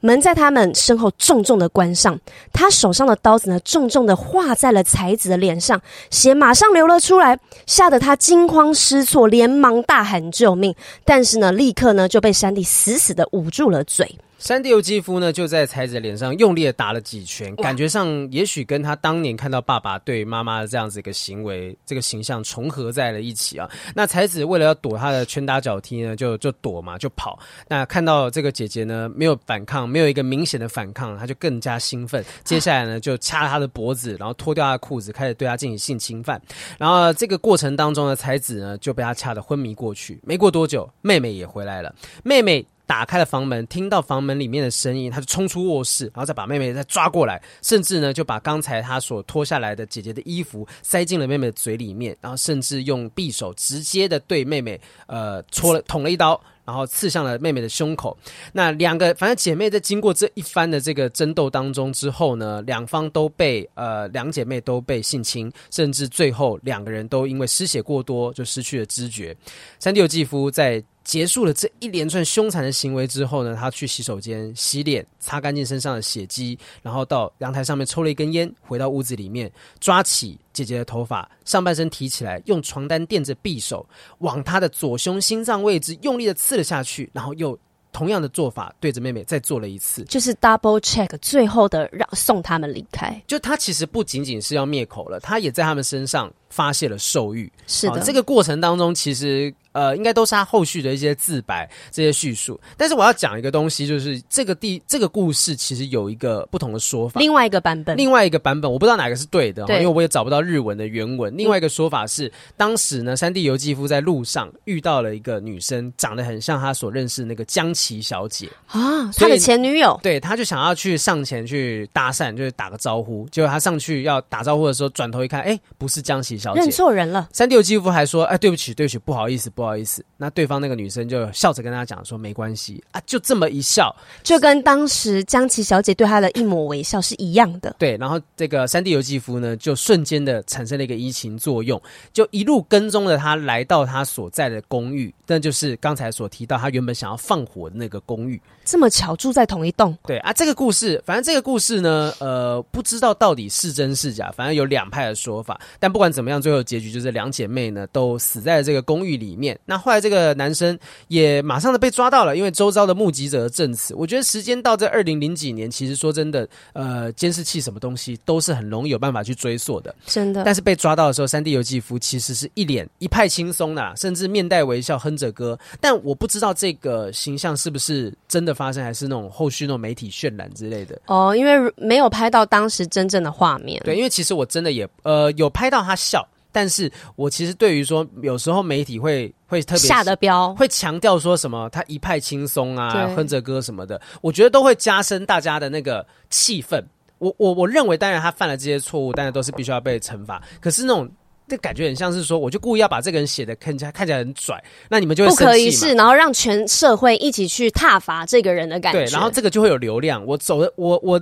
[0.00, 2.18] 门在他们身后重重的关上，
[2.52, 14.16] 他手上的刀子呢，重重的划在了才子的脸上，血马上流了出来，吓得他惊慌失措，连忙大喊救命，但是呢，立刻呢就被山地死死的捂住了嘴。
[14.38, 23.68] 山地由纪夫呢，就在才子的脸上用力的打了几拳，感觉上也许跟他当年看到爸爸对妈妈的这样子一个行为，这个形象重合在了一起啊。
[23.94, 27.38] 那才子为了要躲他的拳打脚踢呢，就就躲嘛，就跑。
[27.66, 32.22] 那看到这个姐姐呢，没有反抗，没有一个明显的反抗，他就更加兴奋。
[32.44, 36.40] 接下来呢，就掐他的脖子，然后脱掉他的裤子，开始对他进行性侵犯。
[36.78, 40.20] 然后这个过程当中呢，才子呢就被他掐得昏迷过去。
[40.22, 42.64] 没过多久，妹妹也回来了，妹妹。
[42.86, 58.16] 打开了房门，听到房门里面的声音，他就冲出卧室，然后再把妹妹再抓过来，甚至呢就把刚才他所脱下来的姐姐的衣服塞进了妹妹的嘴里面，然后甚至用匕首直接的对妹妹呃戳了捅了一刀，然后刺向了妹妹的胸口。
[58.52, 69.36] 那两个反正姐妹在经过这一番的这个争斗当中之后呢，两方都被呃两姐妹都被性侵，甚至最后两个人都因为失血过多就失去了知觉。
[69.80, 70.80] 山地由纪夫在。
[71.06, 79.48] 结束了这一连串凶残的行为之后呢，他去洗手间洗脸，擦干净身上的血迹，然后到阳台上面抽了一根烟，回到屋子里面，
[79.78, 83.88] 抓起姐姐的头发，上半身提起来，用床单垫着匕首，
[84.18, 87.56] 往她的左胸心脏位置用力的刺了下去，然后又
[87.92, 93.22] 同样的做法对着妹妹再做了一次，就是 double check，最后的让送他们离开。
[93.28, 97.50] 就他其实不仅仅是要灭口了，他也在他们身上发泄了兽欲。
[97.68, 99.54] 是的，哦，这个过程当中其实。
[99.76, 102.58] 呃，应该都是他后续的一些自白，这些叙述。
[102.78, 111.36] 但是我要讲一个东西，就是这个地这个故事其实有一个不同的说法，另外一个版本，另外一个版本，我不知道哪个是对的，对，因为我也找不到日文的原文。
[111.36, 120.00] 另外一个说法是，嗯、当时呢，山地由纪夫在路上遇到了一个女生，长得很像他所认识的那个江崎小姐啊，他的前女友。
[120.02, 123.28] 对，他就想要去上前去搭讪，就是打个招呼。
[123.30, 127.28] 结果他上去要打招呼的时候，转头一看，哎，不是江崎小姐，认错人了。
[127.32, 130.02] 山地由纪夫还说，哎，对不起，对不起，不好意思，不好意思。
[130.16, 130.46] 那对。
[130.46, 133.92] 方那个女生就笑着跟他讲说：“没关系啊，就这么一笑，
[134.22, 148.40] 就跟当时江崎小姐对他的一抹微笑是一样的。”对，然后这个山地由纪夫呢，就瞬间的产生了一个移情作用，就一路跟踪着他来到他所在的公寓，那就是刚才所提到他原本想要放火的那个公寓。
[148.64, 149.96] 这么巧住在同一栋？
[150.06, 155.60] 对啊，这个故事，反正这个故事呢，呃，不知道到底是真是假，反正有两派的说法。
[155.80, 159.55] 但不管怎么样，最后结局就是两姐妹呢都死在了这个公寓里面。
[159.64, 160.36] 那后来这个。
[160.36, 160.78] 男生
[161.08, 163.94] 也马上的被抓到了，因为周遭的目击者的证词。
[163.94, 170.44] 我觉得时间到这二零零几年，其实说真的，呃，监视器什么东西都是很容易有办法去追溯的，真的。
[170.44, 175.58] 但是被抓到的时候，三 D 游记夫其实是一脸一派轻松的，甚至面带微笑哼着歌。
[175.80, 181.00] 但我不知道这个形象是不是真的发生，还是那种后续那种媒体渲染之类的。
[181.06, 183.80] 哦，因为没有拍到当时真正的画面。
[183.84, 186.26] 对，因为其实我真的也呃有拍到他笑。
[186.56, 196.82] 但是我其实对于说，有时候媒体会会特别下的标，会强调说什么他一派轻松啊，哼着歌什么的，我觉得都会加深大家的那个气氛。
[197.18, 200.42] 我我我认为，当然他犯了这些错误，当然都是必须要被惩罚。
[200.58, 201.06] 可是那种
[201.46, 209.04] 这感觉很像是说，我就故意要把这个人写的看起来看起来很拽，那你们就会不可一世，然后让全社会一起去挞伐这个人的感觉。
[209.04, 210.24] 对，然后这个就会有流量。
[210.24, 211.20] 我走的，我我。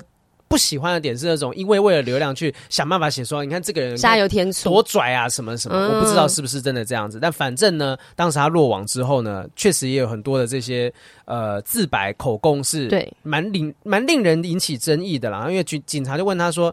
[0.54, 7.18] 不喜欢的点是那种，因为为了流量去想办法写说，你看这个人加油添醋多拽啊，什么什么，我不知道是不是真的这样子。
[7.20, 10.92] 但反正呢，当时他落网之后呢，确实也有很多的这些
[11.24, 15.46] 呃自白口供是，对，蛮令蛮令人引起争议的啦。
[15.50, 16.72] 因为警警察就问他说。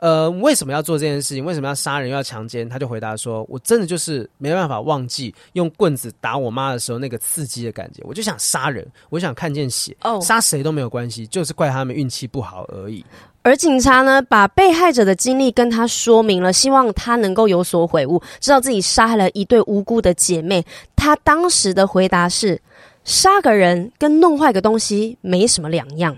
[0.00, 1.44] 呃，为什么要做这件事情？
[1.44, 2.66] 为什么要杀人又要强奸？
[2.66, 13.04] 他就回答说：“我真的就是没办法忘记用棍子打我妈的时候那个刺激的感觉，我就想杀人，我想看见血，哦，杀谁都没有关系，就是怪他们运气不好而已。”
[13.42, 20.64] 而警察呢，把被害者的经历跟他说明了，希望他能够有所悔悟，知道自己杀害了一对无辜的姐妹。
[20.96, 22.60] 他当时的回答是
[23.04, 26.16] ：“杀个人跟弄坏个东西没什么两样。”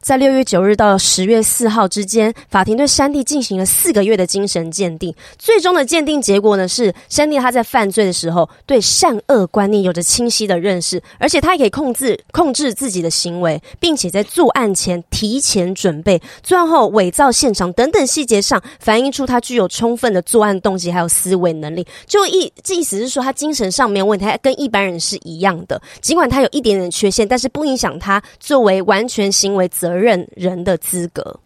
[0.00, 5.14] 在六月九日到十月四号之间，法庭对山地进行了四个月的精神鉴定。
[5.38, 21.86] 最终的鉴定结果呢是，山地他在犯罪的时候对善恶观念有着清晰的认识，而且他也可以控制控制自己的行为，并且在作案前提前准备，作案后伪造现场等等细节上，反映出他具有充分的作案动机还有思维能力。
[22.06, 25.80] 就意意思是说，他精神上没有问题，他跟一般人是一样的。
[26.00, 31.40] 尽管他有一点点缺陷，但是不影响他作为完全行为责责任人的资格，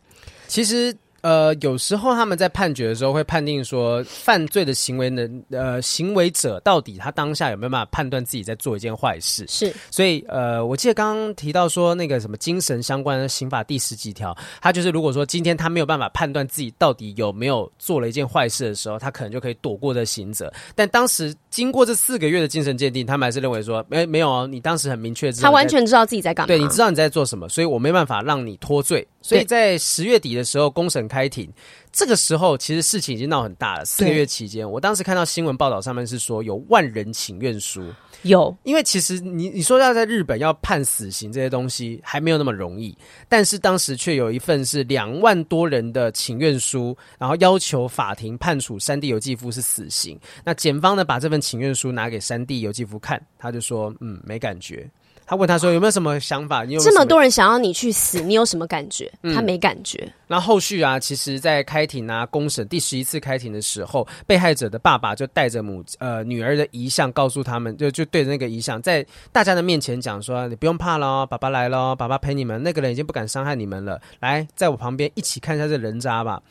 [0.47, 0.95] 其实。
[1.25, 9.47] 呃，有时候他们在判决的时候会判定说，犯罪的行为能呃行为者到底他当下有没有办法判断自己在做一件坏事？
[9.49, 20.53] 是，所以呃，我记得刚刚提到说那个什么精神相关的刑法第十几条，他就是如果说今天他没有办法判断自己到底有没有做了一件坏事的时候，他可能就可以躲过这刑责。
[20.75, 29.09] 但当时经过这四个月的精神鉴定，他们还是认为说，没没有哦，你当时很明确知道，他完全知道自己在干嘛，对，你知道你在做什么，所以我没办法让你脱罪。
[29.23, 31.49] 所以在十月底的时候，公审开庭，
[31.93, 33.85] 这个时候其实事情已经闹很大了。
[33.85, 42.97] 四个月期间，我当时看到新闻报道上面是说有万人请愿书，有，因为其实你你说要在日本要判死刑这些东西还没有那么容易，
[43.29, 50.19] 但是当时却有一份是两万多人的请愿书，然后要求法庭判处山地由纪夫是死刑。
[50.45, 54.91] 那检方呢，把这份请愿书拿给山地由纪夫看，他就说，嗯，没感觉。
[55.27, 56.65] 他问他说：“有没有什么想法？
[56.65, 59.99] 你这么多人想要你去死，你有什么感觉？”他没感觉。
[60.05, 72.63] 嗯、那后续啊，其实，在开庭啊，公审第十一次开庭的时候，被害者的爸爸就带着母呃女儿的遗像，告诉他们，就就对着那个遗像，在大家的面前讲说：“你不用怕了，爸爸来了，爸爸陪你们。
[72.63, 74.01] 那个人已经不敢伤害你们了。
[74.21, 76.43] 来，在我旁边一起看一下这人渣吧。”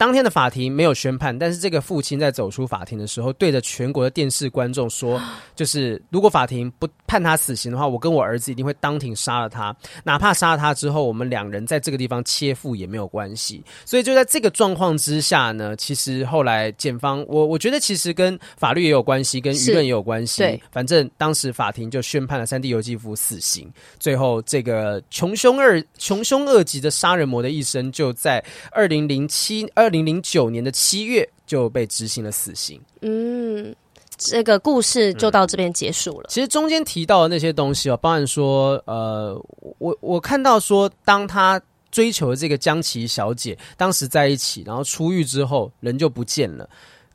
[0.00, 5.20] 当天的法庭没有宣判，但是这个父亲在走出法庭的时候，对着全国的电视观众说
[5.54, 20.38] ：“就是如果法庭不判他死刑的话，我跟我儿子一定会当庭杀了他，哪怕杀了他之后，我们两人在这个地方切腹也没有关系。”所以就在这个状况之下呢，其实后来检方，我我觉得其实跟法律也有关系，跟舆论也有关系。
[20.38, 23.70] 对，反正当时法庭就宣判了三地由纪夫死刑。
[23.98, 28.42] 最后，这个穷凶二穷凶恶极的杀人魔的一生，就在
[28.72, 29.89] 二零零七二。
[29.90, 32.80] 二零零九年的七月就被执行了死刑。
[33.00, 33.74] 嗯，
[34.16, 36.28] 这个故事就到这边结束了。
[36.28, 39.34] 嗯，其实中间提到的那些东西哦，包含说，呃，
[39.78, 41.60] 我我看到说，当他
[41.90, 46.70] 追求的这个江琪小姐当时在一起，然后出狱之后人就不见了。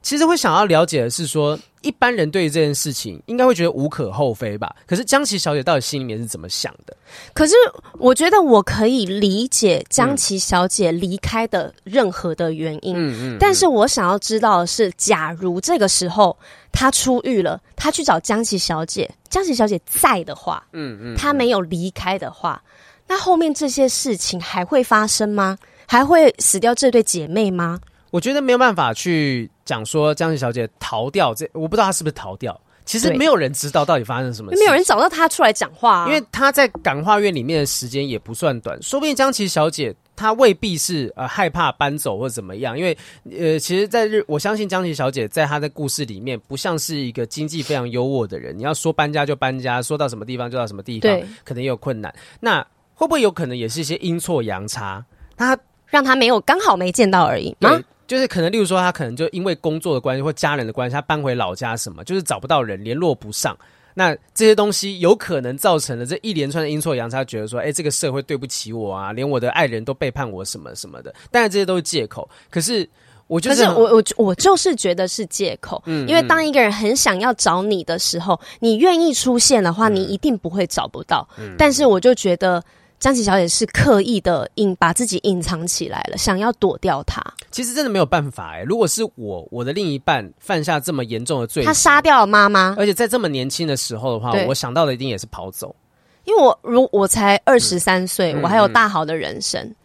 [0.06, 4.76] 其实会想要了解的是说，一般人对于这件事情应该会觉得无可厚非吧？
[4.86, 6.96] 可是江琪小姐到底心里面是怎么想的？
[7.34, 7.56] 可是
[7.98, 12.96] 我觉得我可以理解江琪小姐离开的任何的原因。
[12.96, 13.18] 嗯嗯。
[13.34, 16.38] 嗯，但是我想要知道的是，假如这个时候
[16.72, 22.62] 她出狱了，她去找江琪小姐，江琪小姐在的话，嗯嗯，她没有离开的话，
[23.08, 25.58] 那后面这些事情还会发生吗？
[25.88, 27.80] 还会死掉这对姐妹吗？
[28.16, 32.58] 我觉得没有办法去讲说江琪小姐逃掉，这我不知道她是不是逃掉。
[32.86, 36.08] 其实没有人知道到底发生什么事，没有人找到她出来讲话啊。
[36.08, 42.80] 因为她在感化院里面的时间也不算短，说不定江琪小姐她未必是呃害怕搬走或怎么样。
[42.80, 42.98] 因为
[43.38, 48.58] 呃，其实，在日我相信江琪小姐在她的故事里面不像是一个经济非常优渥的人。
[48.58, 52.16] 你要说搬家就搬家，说到什么地方就到什么地方，可能也有困难。
[52.40, 55.04] 那会不会有可能也是一些阴错阳差？
[55.36, 55.58] 她
[55.88, 57.78] 让她没有刚好没见到而已吗？
[58.08, 63.58] 就是可能，例如说，他可能就因为工作的关系或家人的关系，他搬回老家什么，就是找不到人，联络不上。
[63.94, 71.14] 那这些东西有可能造成了这一连串的阴错阳差，觉得说，哎，这个社会对不起我啊，连我的爱人都背叛我什么什么的。
[71.32, 72.30] 但是这些都是借口。
[72.50, 72.88] 可是
[73.28, 75.82] 我就是，我我我就是觉得是借口。
[75.86, 81.28] 嗯，因为当一个人很想要找你的时候，你愿意出现的话，你一定不会找不到。
[81.38, 82.64] 嗯，但是我就觉得。
[82.98, 87.22] 江琪小姐是刻意的隐把自己隐藏起来了，想要躲掉他。
[87.52, 95.76] 其实真的没有办法哎、欸，如果是我，我的另一半犯下这么严重的罪，他杀掉了妈妈，而且在这么年轻的时候的话，我想到的一定也是跑走。
[96.24, 99.62] 因为我如我才二十三岁，嗯、我还有大好的人生。
[99.62, 99.76] 嗯、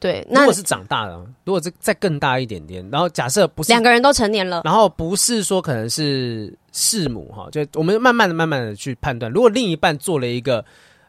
[0.00, 10.64] 对，那如果是长大了，如果是再更大一点点，然后假设不是两个人都成年了，然后不是说可能是弑母哈，就我们慢慢的、慢慢的去判断，如果另一半做了一个。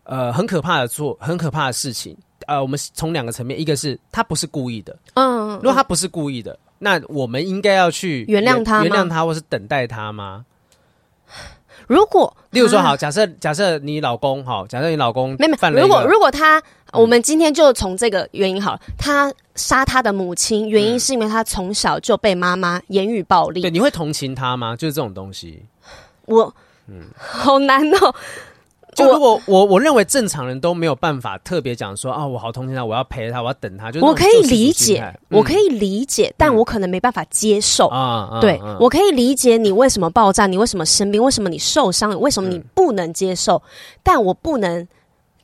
[0.06, 2.16] 呃，很可怕的做很可怕的事情，
[2.48, 10.46] 呃，我们从两个层面，一个是他不是故意的，嗯，如果他不是故意的，那我们应该要去原谅他，原谅他，或是等待他吗？
[11.88, 16.62] 如果，例如说，好，假设假设你老公，好，假设你老公没没，如果如果他，
[16.94, 23.62] 我们今天就从这个原因好了，他杀他的母亲，原因是因为他从小就被妈妈言语暴力。
[23.62, 24.76] 对，你会同情他吗？
[24.76, 25.64] 就是这种东西，
[26.26, 26.52] 我，
[26.88, 28.16] 嗯，好难哦。
[28.96, 38.40] 就如果我我认为正常人都没有办法特别讲说啊，我好同情他，我要陪他，我要等他，就我可以理解，我可以理解，但我可能没办法接受啊。
[38.42, 43.62] 对，我可以理解你为什么爆炸，你为什么生病，为什么你受伤，为什么你不能接受，
[44.02, 44.88] 但我不能。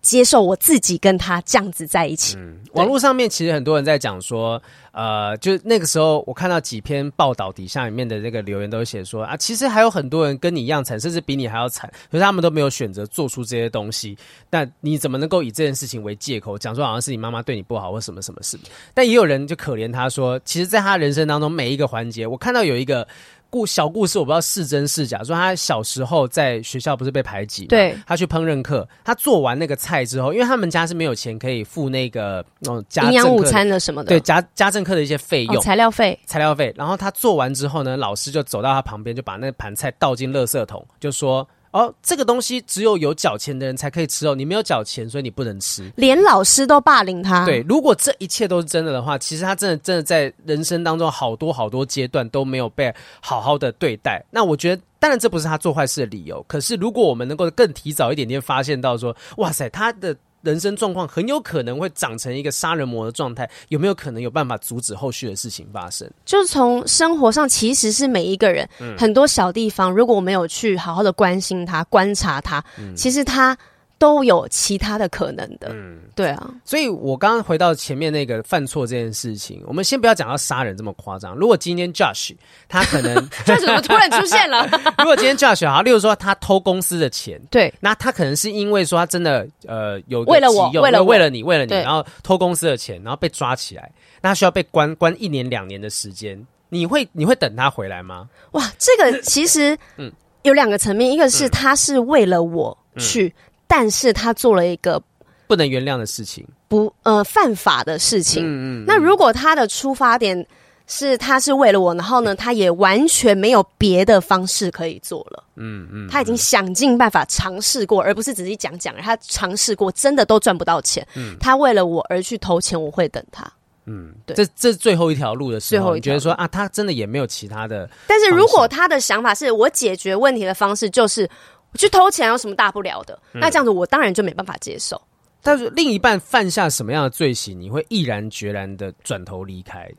[0.01, 2.35] 接受我自己跟他这样子在一起。
[2.37, 14.17] 嗯，网络上面其实很多人在讲说，呃，就那个时候我看到几篇报道底下里面的这个留言都写说啊，其实还有很多人跟你一样惨，甚至比你还要惨，可是他们都没有选择做出这些东西。
[14.49, 18.57] 那你怎么能够以这件事情为借口，讲说好像是你妈妈对你不好或什么什么事？
[18.93, 23.07] 但也有人就可怜他说，其实在他人生当中每一个环节，我看到有一个。
[23.51, 36.73] 故小故事我不知道是真是假，说他小时候在学校不是被排挤，对，他去烹饪课，他做完那个菜之后，因为他们家是没有钱可以付那个那种家营养午餐的什么的，对，家家政课的一些费用，哦，材料费，材料费。
[36.77, 41.47] 然后他做完之后呢，老师就走到他旁边，就把那盘菜倒进垃圾桶，就说。
[41.71, 45.91] 哦，这个东西只有有缴钱的人才可以吃哦，你没有缴钱，所以你不能吃。
[45.95, 47.45] 连老师都霸凌他。
[47.45, 54.23] 对，如果这一切都是真的的话，其实他真的真的在人生当中好多好多阶段都没有被好好的对待。
[54.31, 56.43] 那我觉得，当然这不是他做坏事的理由。
[56.47, 60.15] 可是如果我们能够更提早一点点发现到说，哇塞，他的。
[60.41, 66.09] 人生状况很有可能会长成一个杀人魔的状态，有没有可能有办法阻止后续的事情发生？
[66.25, 73.57] 就是从生活上，其实是每一个人、嗯、很多小地方，如果我没有去好好的关心他、观察他，嗯、其实他。
[74.01, 81.35] 都有其他的可能的，嗯，对啊，所以我刚刚回到前面那个犯错这件事情，我们先不要讲到杀人这么夸张。
[81.35, 82.35] 如果今天 Josh
[82.67, 84.67] 他可能 Josh 怎么突然出现了？
[84.97, 98.27] 如果今天 Josh 啊，例如说他偷公司的钱，对，那他可能是因为说他真的呃有为了我，为了为了你，为了你，然后偷公司的钱，然后被抓起来，那他需要被关关一年两年的时间，你会你会等他回来吗？
[98.53, 100.11] 哇，这个其实嗯。
[100.43, 103.27] 有两个层面，一个是他是为了我去。
[103.27, 103.33] 嗯
[103.73, 105.01] 但是他做了一个
[105.47, 108.43] 不能原谅的事情，不呃犯法的事情。
[108.43, 108.85] 嗯嗯。
[108.85, 110.45] 那如果他的出发点
[110.87, 115.41] 是他是为了我，然后呢，他也完全没有别的方式可以做了。
[115.55, 116.09] 嗯嗯。
[116.09, 121.07] 他已经想尽办法尝试过，而不是只是讲讲，他尝试过，真的都赚不到钱。
[121.15, 121.37] 嗯。
[121.39, 123.49] 他为了我而去投钱，我会等他。
[123.85, 124.35] 嗯，对。
[124.35, 127.89] 这这是最后一条路的时候，你觉得说啊，他真的也没有其他的。
[128.05, 131.29] 但是如果他的想法是我解决问题的方式就是。
[131.73, 133.17] 我去偷钱有什么大不了的？
[133.33, 135.01] 嗯、那这样子我当然就没办法接受。
[135.43, 139.89] 但是另一半犯下什么样的罪行，你会毅然决然的转头离开？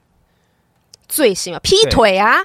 [1.08, 2.38] 罪行啊，劈腿啊！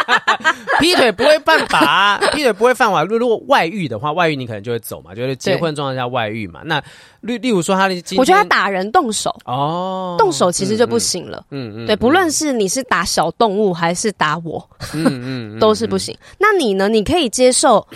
[0.80, 3.04] 劈腿不会犯法，啊，劈腿不会犯法。
[3.04, 6.62] 如果外遇的话，外遇你可能就会走嘛，就是结婚状态下外遇嘛。
[6.64, 6.82] 那
[7.20, 11.44] 例例如说他的，我觉得他打人动手哦，动手其实就不行了。
[11.50, 16.16] 嗯嗯，嗯对，不论是你是打小动物还是打我，嗯嗯，嗯， 都是不行。
[16.38, 16.88] 那你呢？
[16.88, 17.86] 你可以接受？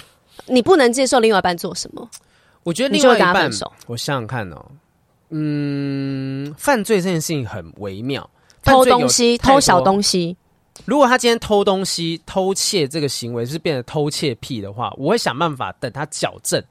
[0.46, 2.08] 你不能接受另外一半做什么？
[2.62, 3.50] 我觉得另外一半，
[3.86, 4.64] 我想想看哦，
[5.30, 8.28] 嗯，犯罪这件事情很微妙，
[8.62, 10.36] 偷东西、偷小东西。
[10.86, 16.62] 如果他今天偷东西、偷窃这个行为是变得偷窃癖的话，我会想办法等他矫正。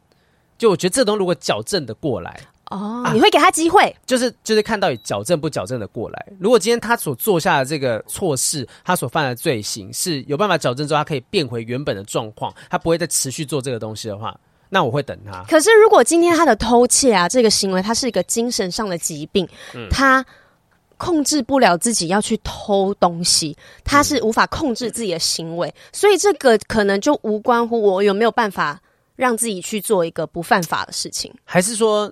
[0.57, 2.39] 就我觉得这东西如果矫正的过来。
[2.73, 6.27] 哦，你会给他机会，啊、就是就是看到底矫正不矫正的过来。
[6.39, 14.35] 如果今天他所做下的这个错事，他所犯的罪行是有办法矫正之后，他可以变回原本的状况，他不会再持续做这个东西的话，
[14.69, 15.43] 那我会等他。
[15.47, 20.25] 可是如果今天他的偷窃啊，这个行为，他是一个精神上的疾病，嗯、他
[20.97, 28.81] 控制不了自己要去偷东西，他是无法控制自己的行为，嗯、所以这个可能就无关乎我有没有办法
[29.15, 32.11] 让自己去做一个不犯法的事情，还是说？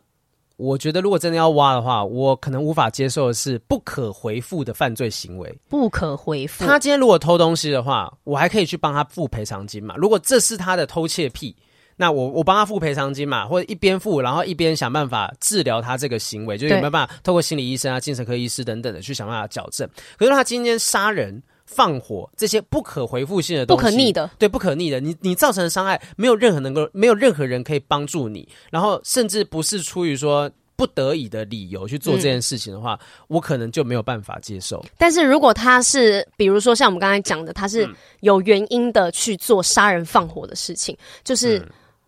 [0.61, 5.51] 我觉得，如果真的要挖的话，我可能无法接受的是不可回复的犯罪行为。
[5.67, 6.63] 不可回复。
[6.63, 9.95] 他今天如果偷东西的话，我还可以去帮他付赔偿金嘛？
[9.97, 11.55] 如果这是他的偷窃癖，
[11.95, 13.47] 那我我帮他付赔偿金嘛？
[13.47, 19.89] 或者一边付，然后一边想办法治疗他这个行为，就有没有办法透过心理医生啊、精神科医师等等的去想办法矫正？
[20.17, 21.41] 可是他今天杀人。
[21.73, 24.99] 放火这些不可回复性的东西，不可逆的，对，不可逆的。
[24.99, 28.47] 你你造成的伤害，没有任何能够，没有任何人可以帮助你。
[28.69, 34.83] 然后，甚至不是出于说不得已的理由去做这件事情的话，嗯、我可能就没有办法接受。
[34.97, 41.65] 但是如果他是，比如说像我们刚才讲的，他是有原因的去做杀人放火的事情，就是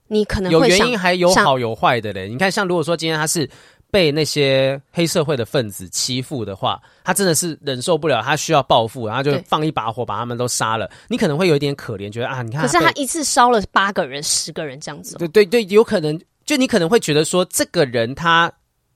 [0.07, 2.27] 你可能会有原因，还有好有坏的嘞。
[2.27, 3.49] 你看，像如果说今天他是。
[3.93, 10.89] 被那些黑社会的分子欺负的话，他真的是忍受不了，他需要报复，然后就放一把火把他们都杀了。
[11.07, 15.15] 你可能会有一点可怜，觉得啊，你看，可是他一次烧了八个人、十个人这样子。
[15.17, 18.51] 对对对，有可能，就你可能会觉得说，这个人他。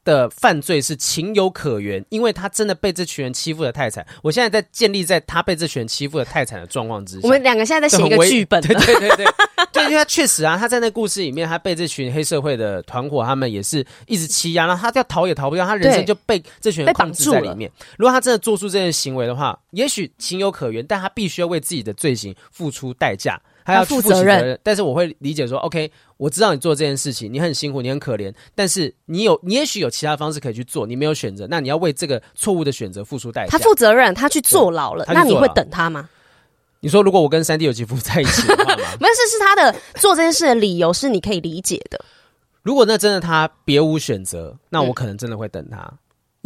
[0.08, 4.08] 的犯罪是情有可原，因为他真的被这群人欺负的太惨。
[4.24, 8.62] 我现在在建立在他被这群人欺负的太惨的状况之下，我们两个现在在写一个剧本。
[8.62, 9.26] 对对对对，
[9.74, 17.70] 对，因为他确实啊，他在那故事里面，他被这群黑社会的团伙，他们也是一直欺压，然后他要逃也逃不掉，他人生就被这群人控制在里面。
[18.00, 23.38] 如果他真的做出这件行为的话，也许情有可原，但他必须要为自己的罪行付出代价。
[23.68, 33.50] 他要负责任，但是我会理解说，OK，我知道你做这件事情，你很辛苦，你很可怜，但是你有，你也许有其他方式可以去做，你没有选择，那你要为这个错误的选择付出代价。
[33.50, 36.08] 他负责任，他去坐牢了，那你会等他吗？
[36.80, 38.84] 你说，如果我跟三 D 有肌肤在一起的话吗？
[39.02, 42.00] 没有，是是他的做这件事的理由是你可以理解的。
[42.64, 45.80] 如果那真的他别无选择，那我可能真的会等他。
[45.80, 45.98] 嗯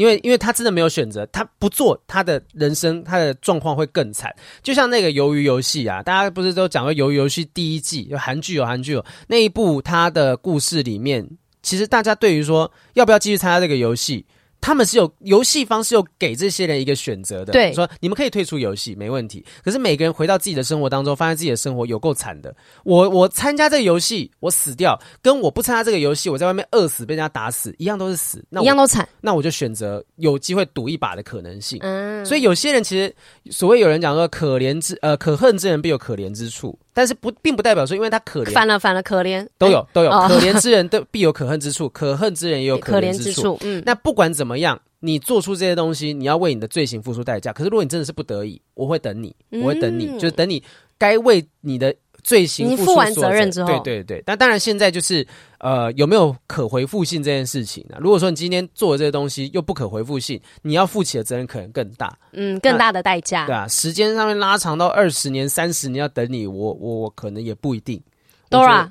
[0.01, 4.33] 因为，因为他真的没有选择，他不做，他的人生，他的状况会更惨。
[4.63, 11.29] 就像那个《鱿鱼游戏》啊，大家不是都讲过《鱿鱼游戏》第一季有韩剧有韩剧有那一部，他的故事里面，
[11.61, 14.25] 其实大家对于说要不要继续参加这个游戏。
[14.61, 17.51] 他们是有游戏方是，有给这些人一个选择的。
[17.51, 19.43] 对，说你们可以退出游戏，没问题。
[19.63, 22.55] 可是每个人回到自己的生活当中，发现自己的生活有够惨的。
[22.83, 29.07] 我我参加这个游戏，我死掉，跟我不参加这个游戏，我在外面饿死，被人家打死，一样都是死，那一样都惨。
[29.19, 31.79] 那我就选择有机会赌一把的可能性。
[31.81, 33.13] 嗯，所以有些人其实
[33.49, 36.77] 所谓有人讲说，可怜之呃可恨之人必有可怜之处。
[36.93, 43.57] 但是不，并不代表说，因为他可怜，反了反了，可怜都有都有，可怜之人都必有可恨之处，可恨之人也有可怜之处。
[43.61, 47.53] 嗯，那不管怎么样，你做出这些东西，你要为你的罪行付出代价。
[47.53, 50.63] 可是如果你真的是不得已，我会等你，我会等你，就是等你
[50.97, 51.95] 该为你的。
[52.23, 55.25] 罪行付，负完责任之后，对对对，但当然现在就是
[55.59, 57.99] 呃，有没有可回复性这件事情呢、啊？
[58.01, 68.01] 如果说你今天做的这个东西又不可回复性，你要负起的责任可能更大，嗯，更大的代价，对啊，时间上面拉长到二十年、三十年要等你，我我我可能也不一定。
[68.49, 68.89] Dora，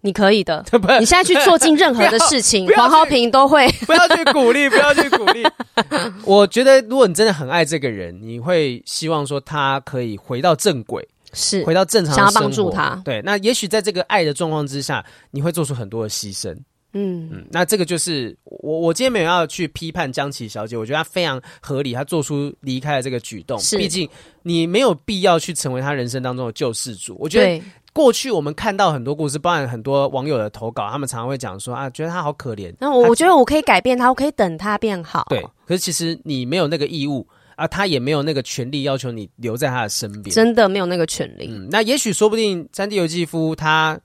[0.00, 0.64] 你可以的，
[1.00, 5.44] 你现在去做尽任何的事情，黄浩平都会不要去鼓励，不要去鼓励。
[6.24, 11.06] 我觉得如果你真的很爱这个人，你会希望说他可以回到正轨。
[11.32, 13.00] 是回到正常的生活，想要帮助他。
[13.04, 16.56] 对，那也许在这个爱的状况之下，你会做出很多的牺牲。
[16.94, 23.58] 嗯嗯，那这个就是我我今天没有要去批判江琪小姐，我觉得她非常合理，她做出离开的这个举动。
[23.58, 24.06] 是，毕竟
[24.42, 27.16] 你没有必要去成为她人生当中的救世主。
[27.18, 27.64] 我觉得
[27.94, 32.70] 过去我们看到很多故事，包含很多网友的投稿，他们常常会讲说啊，觉得她好可怜。
[32.78, 35.24] 那我我觉得我可以改变她，我可以等她变好。
[35.30, 37.26] 对，可是其实你没有那个义务。
[37.56, 41.48] 啊，他也没有那个权利要求你留在他的身边，真的没有那个权利。
[41.50, 43.98] 嗯，那也许说不定三 D 游纪夫他，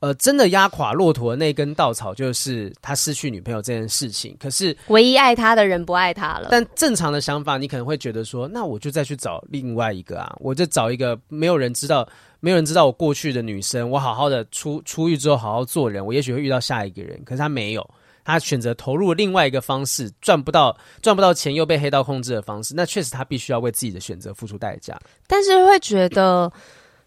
[0.00, 4.36] 呃，真的压垮骆驼的那根稻草就是他失去女朋友这件事情。
[4.38, 6.48] 可是唯一爱他的人不爱他了。
[6.50, 12.08] 但正常的想法，你可能会觉得说，那我就再去找另外一个啊，我就找一个没有人知道、
[12.40, 17.20] 没有人知道我过去的女生，我好好的出出狱之后好好做人，我也许会遇到下一个人。
[17.24, 17.88] 可是他没有。
[18.24, 24.98] 他选择投入另外一个方式，赚不到赚不到钱，又被黑道控制的方式，那确实他必须要为自己的选择付出代价。
[25.26, 26.50] 但是会觉得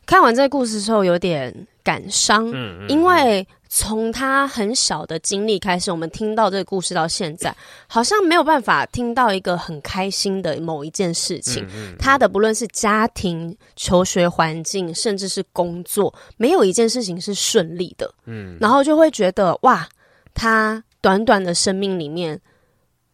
[0.06, 7.56] 看完这个故事之后有点感伤，嗯，嗯，因为从他很小的经历开始，我们听到这个故事到现在，
[7.88, 11.64] 好像没有办法听到一个很开心的某一件事情。
[11.66, 18.14] 嗯嗯嗯，他的不论是家庭、求学环境，甚至是工作，没有一件事情是顺利的。
[18.26, 19.88] 嗯，然后就会觉得哇，
[20.34, 20.84] 他。
[21.06, 22.42] 短短的生命里面，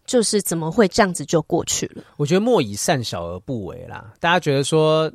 [0.06, 2.02] 就是怎么会这样子就过去了？
[2.16, 4.14] 我觉得莫以善小而不为啦。
[4.18, 5.12] 大家觉得说，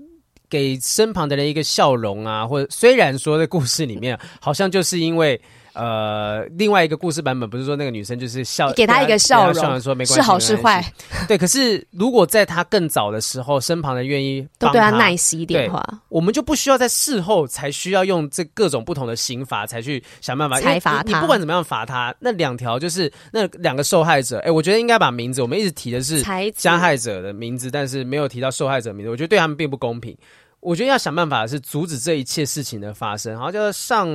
[0.50, 5.40] 给身旁的人一个笑容啊，或者虽然说在故事里面，好像就是因为。
[5.76, 10.82] 呃，另外一个故事版本不是说那个女生就是笑，给她一个笑容，笑说没关系，是好是坏？
[11.28, 21.08] 对，可是如果在她更早的时候，身旁的人愿意都对她耐心一点的话，我们就不需要在事后才需要用这各种不同的刑罚才去想办法才罚他。
[21.08, 24.38] 你不管怎么样罚他，那两条就是那两个受害者。
[24.38, 26.22] 哎，我觉得应该把名字，我们一直提的是
[26.56, 30.16] 加害者的名字，但是没有提到受害者的名字，我觉得对他们并不公平。
[30.60, 34.08] 我觉得要想办法是阻止这一切事情的发生，好像叫上。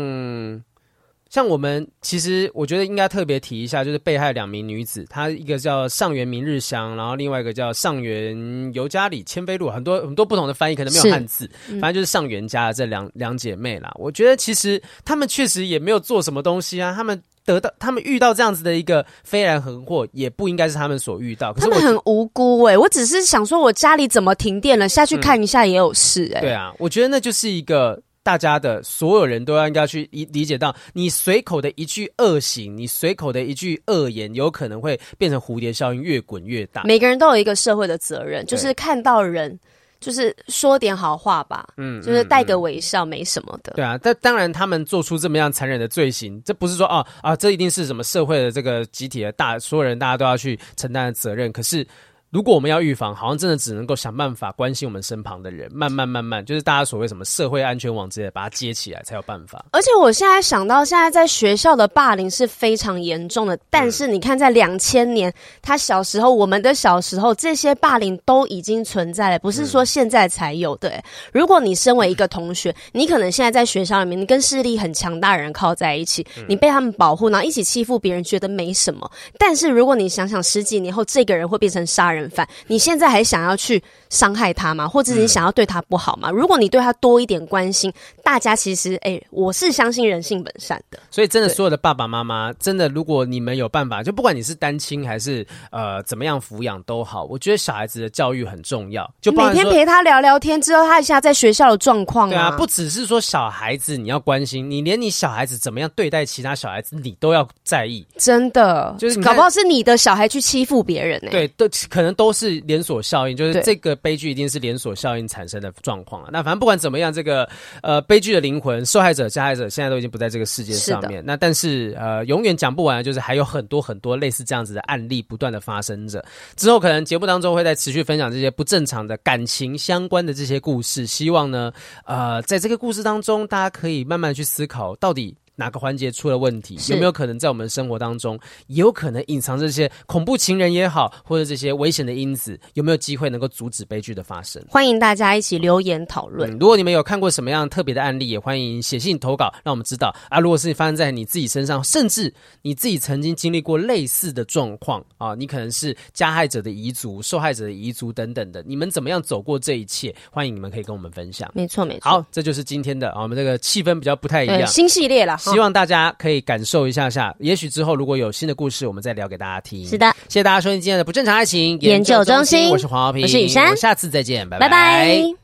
[1.31, 13.89] 像我们其实，我觉得应该特别提一下，就是被害两名女子，她一个叫上原明日香，然后另外一个叫上原尤加里千飞路，很多很多不同的翻译，可能没有汉字，嗯、反正就是上原家的这两两姐妹啦。
[13.95, 21.53] 我觉得其实她们确实也没有做什么东西啊，她们得到她们遇到这样子的一个飞来横祸，也不应该是她们所遇到。
[21.53, 26.41] 可是我她们很无辜哎、欸，我只是想说，我家里怎么停电了，下去看一下也有事哎、欸。
[26.41, 27.97] 对啊，我觉得那就是一个。
[28.23, 36.83] 大家的所有人都要应该去理理解到，你随口的一句恶行，你随口的一句恶言，有可能会变成蝴蝶效应，越滚越大。
[36.83, 39.59] 每个人都有一个社会的责任，就是看到人，
[39.99, 43.73] 就是说点好话吧，嗯，就是带个微笑，没什么的。
[43.73, 51.51] 对啊，但当然他们做出这么样残忍的罪行，这不是说啊啊，这一定是什么社会的这个集体的大所有人，大家都要去承担的责任。
[51.51, 51.85] 可是。
[52.31, 59.65] 如果我们要预防，好像真的只能够想办法关心我们身旁的人，慢慢慢慢，就是大家所谓什么社会安全网之类的，把它接起来才有办法。
[59.73, 70.73] 而且我现在想到，现在在学校的霸凌是非常严重的，但是你看，在两千年，他小时候，我们的小时候，这些霸凌都已经存在了，不是说现在才有。
[70.77, 71.03] 对，
[71.33, 79.11] 如果你身为一个同学，你可能现在在学校里面，你跟势力很强大的人靠在一起，你被他们保护，然后一起欺负别人，觉得没什么。
[79.37, 82.20] 但是如果你想想，十几年后，这个人会变成杀人
[82.67, 83.81] 你现在还想要去
[84.11, 84.87] 伤害他吗？
[84.87, 86.29] 或者你想要对他不好吗？
[86.29, 87.91] 如果你对他多一点关心，
[88.23, 90.99] 大家其实，哎、欸，我是相信人性本善的。
[91.09, 99.09] 所以，真的，所有的爸爸妈妈，真的，如果你们有办法，就不管你是单亲还是呃怎么样抚养都好，我觉得小孩子的教育很重要。
[99.21, 102.29] 就每天陪他聊聊天，知道他一下在学校的状况。
[102.29, 108.05] 对啊，不只是说小孩子你要关心，你连你小孩子怎么样对待其他小孩子，你都要在意。
[108.17, 111.31] 真的，就是搞不好是你的小孩去欺负别人呢、欸。
[111.31, 116.29] 对，都可能都是连锁效应，就是这个悲剧一定是连锁效应产生的状况了。
[116.31, 117.47] 那反正不管怎么样，这个
[117.81, 121.23] 呃悲剧的灵魂，受害者、加害者现在都已经不在这个世界上面。
[121.25, 126.23] 那但是呃，永远讲不完，就是还有很多很多类似这样子的案例不断的发生着。
[126.55, 131.05] 之后可能节目当中会再持续分享这些不正常的感情相关的这些故事。
[131.05, 131.71] 希望呢，
[132.05, 135.35] 呃，在这个故事当中，大家可以慢慢去思考，到底。
[135.55, 136.77] 哪个环节出了问题？
[136.89, 142.59] 有没有可能在我们生活当中，有可能隐藏这些恐怖情人也好，或者这些危险的因子？
[142.73, 144.63] 有没有机会能够阻止悲剧的发生？
[144.69, 146.49] 欢迎大家一起留言讨论。
[146.51, 150.39] 嗯，如果你们有看过什么样特别的案例，也欢迎写信投稿，让我们知道啊。
[150.39, 160.13] 如果是发生在你自己身上，甚至你自己曾经经历过类似的状况啊，你可能是加害者的遗族、受害者的遗族等等的，你们怎么样走过这一切？
[160.31, 161.51] 欢迎你们可以跟我们分享。
[161.53, 162.09] 没错，没错。
[162.09, 165.37] 好，这就是今天的啊，我们这个气氛比较不太一样，新系列了。
[165.41, 169.85] 希望大家可以感受一下下，也许之后如果有新的故事，我们再聊给大家听。
[169.87, 174.69] 是的，谢谢大家收听今天的不正常爱情研究中心，我是黄浩平，我是雨珊，我下次再见，拜拜。
[174.69, 175.40] 拜拜。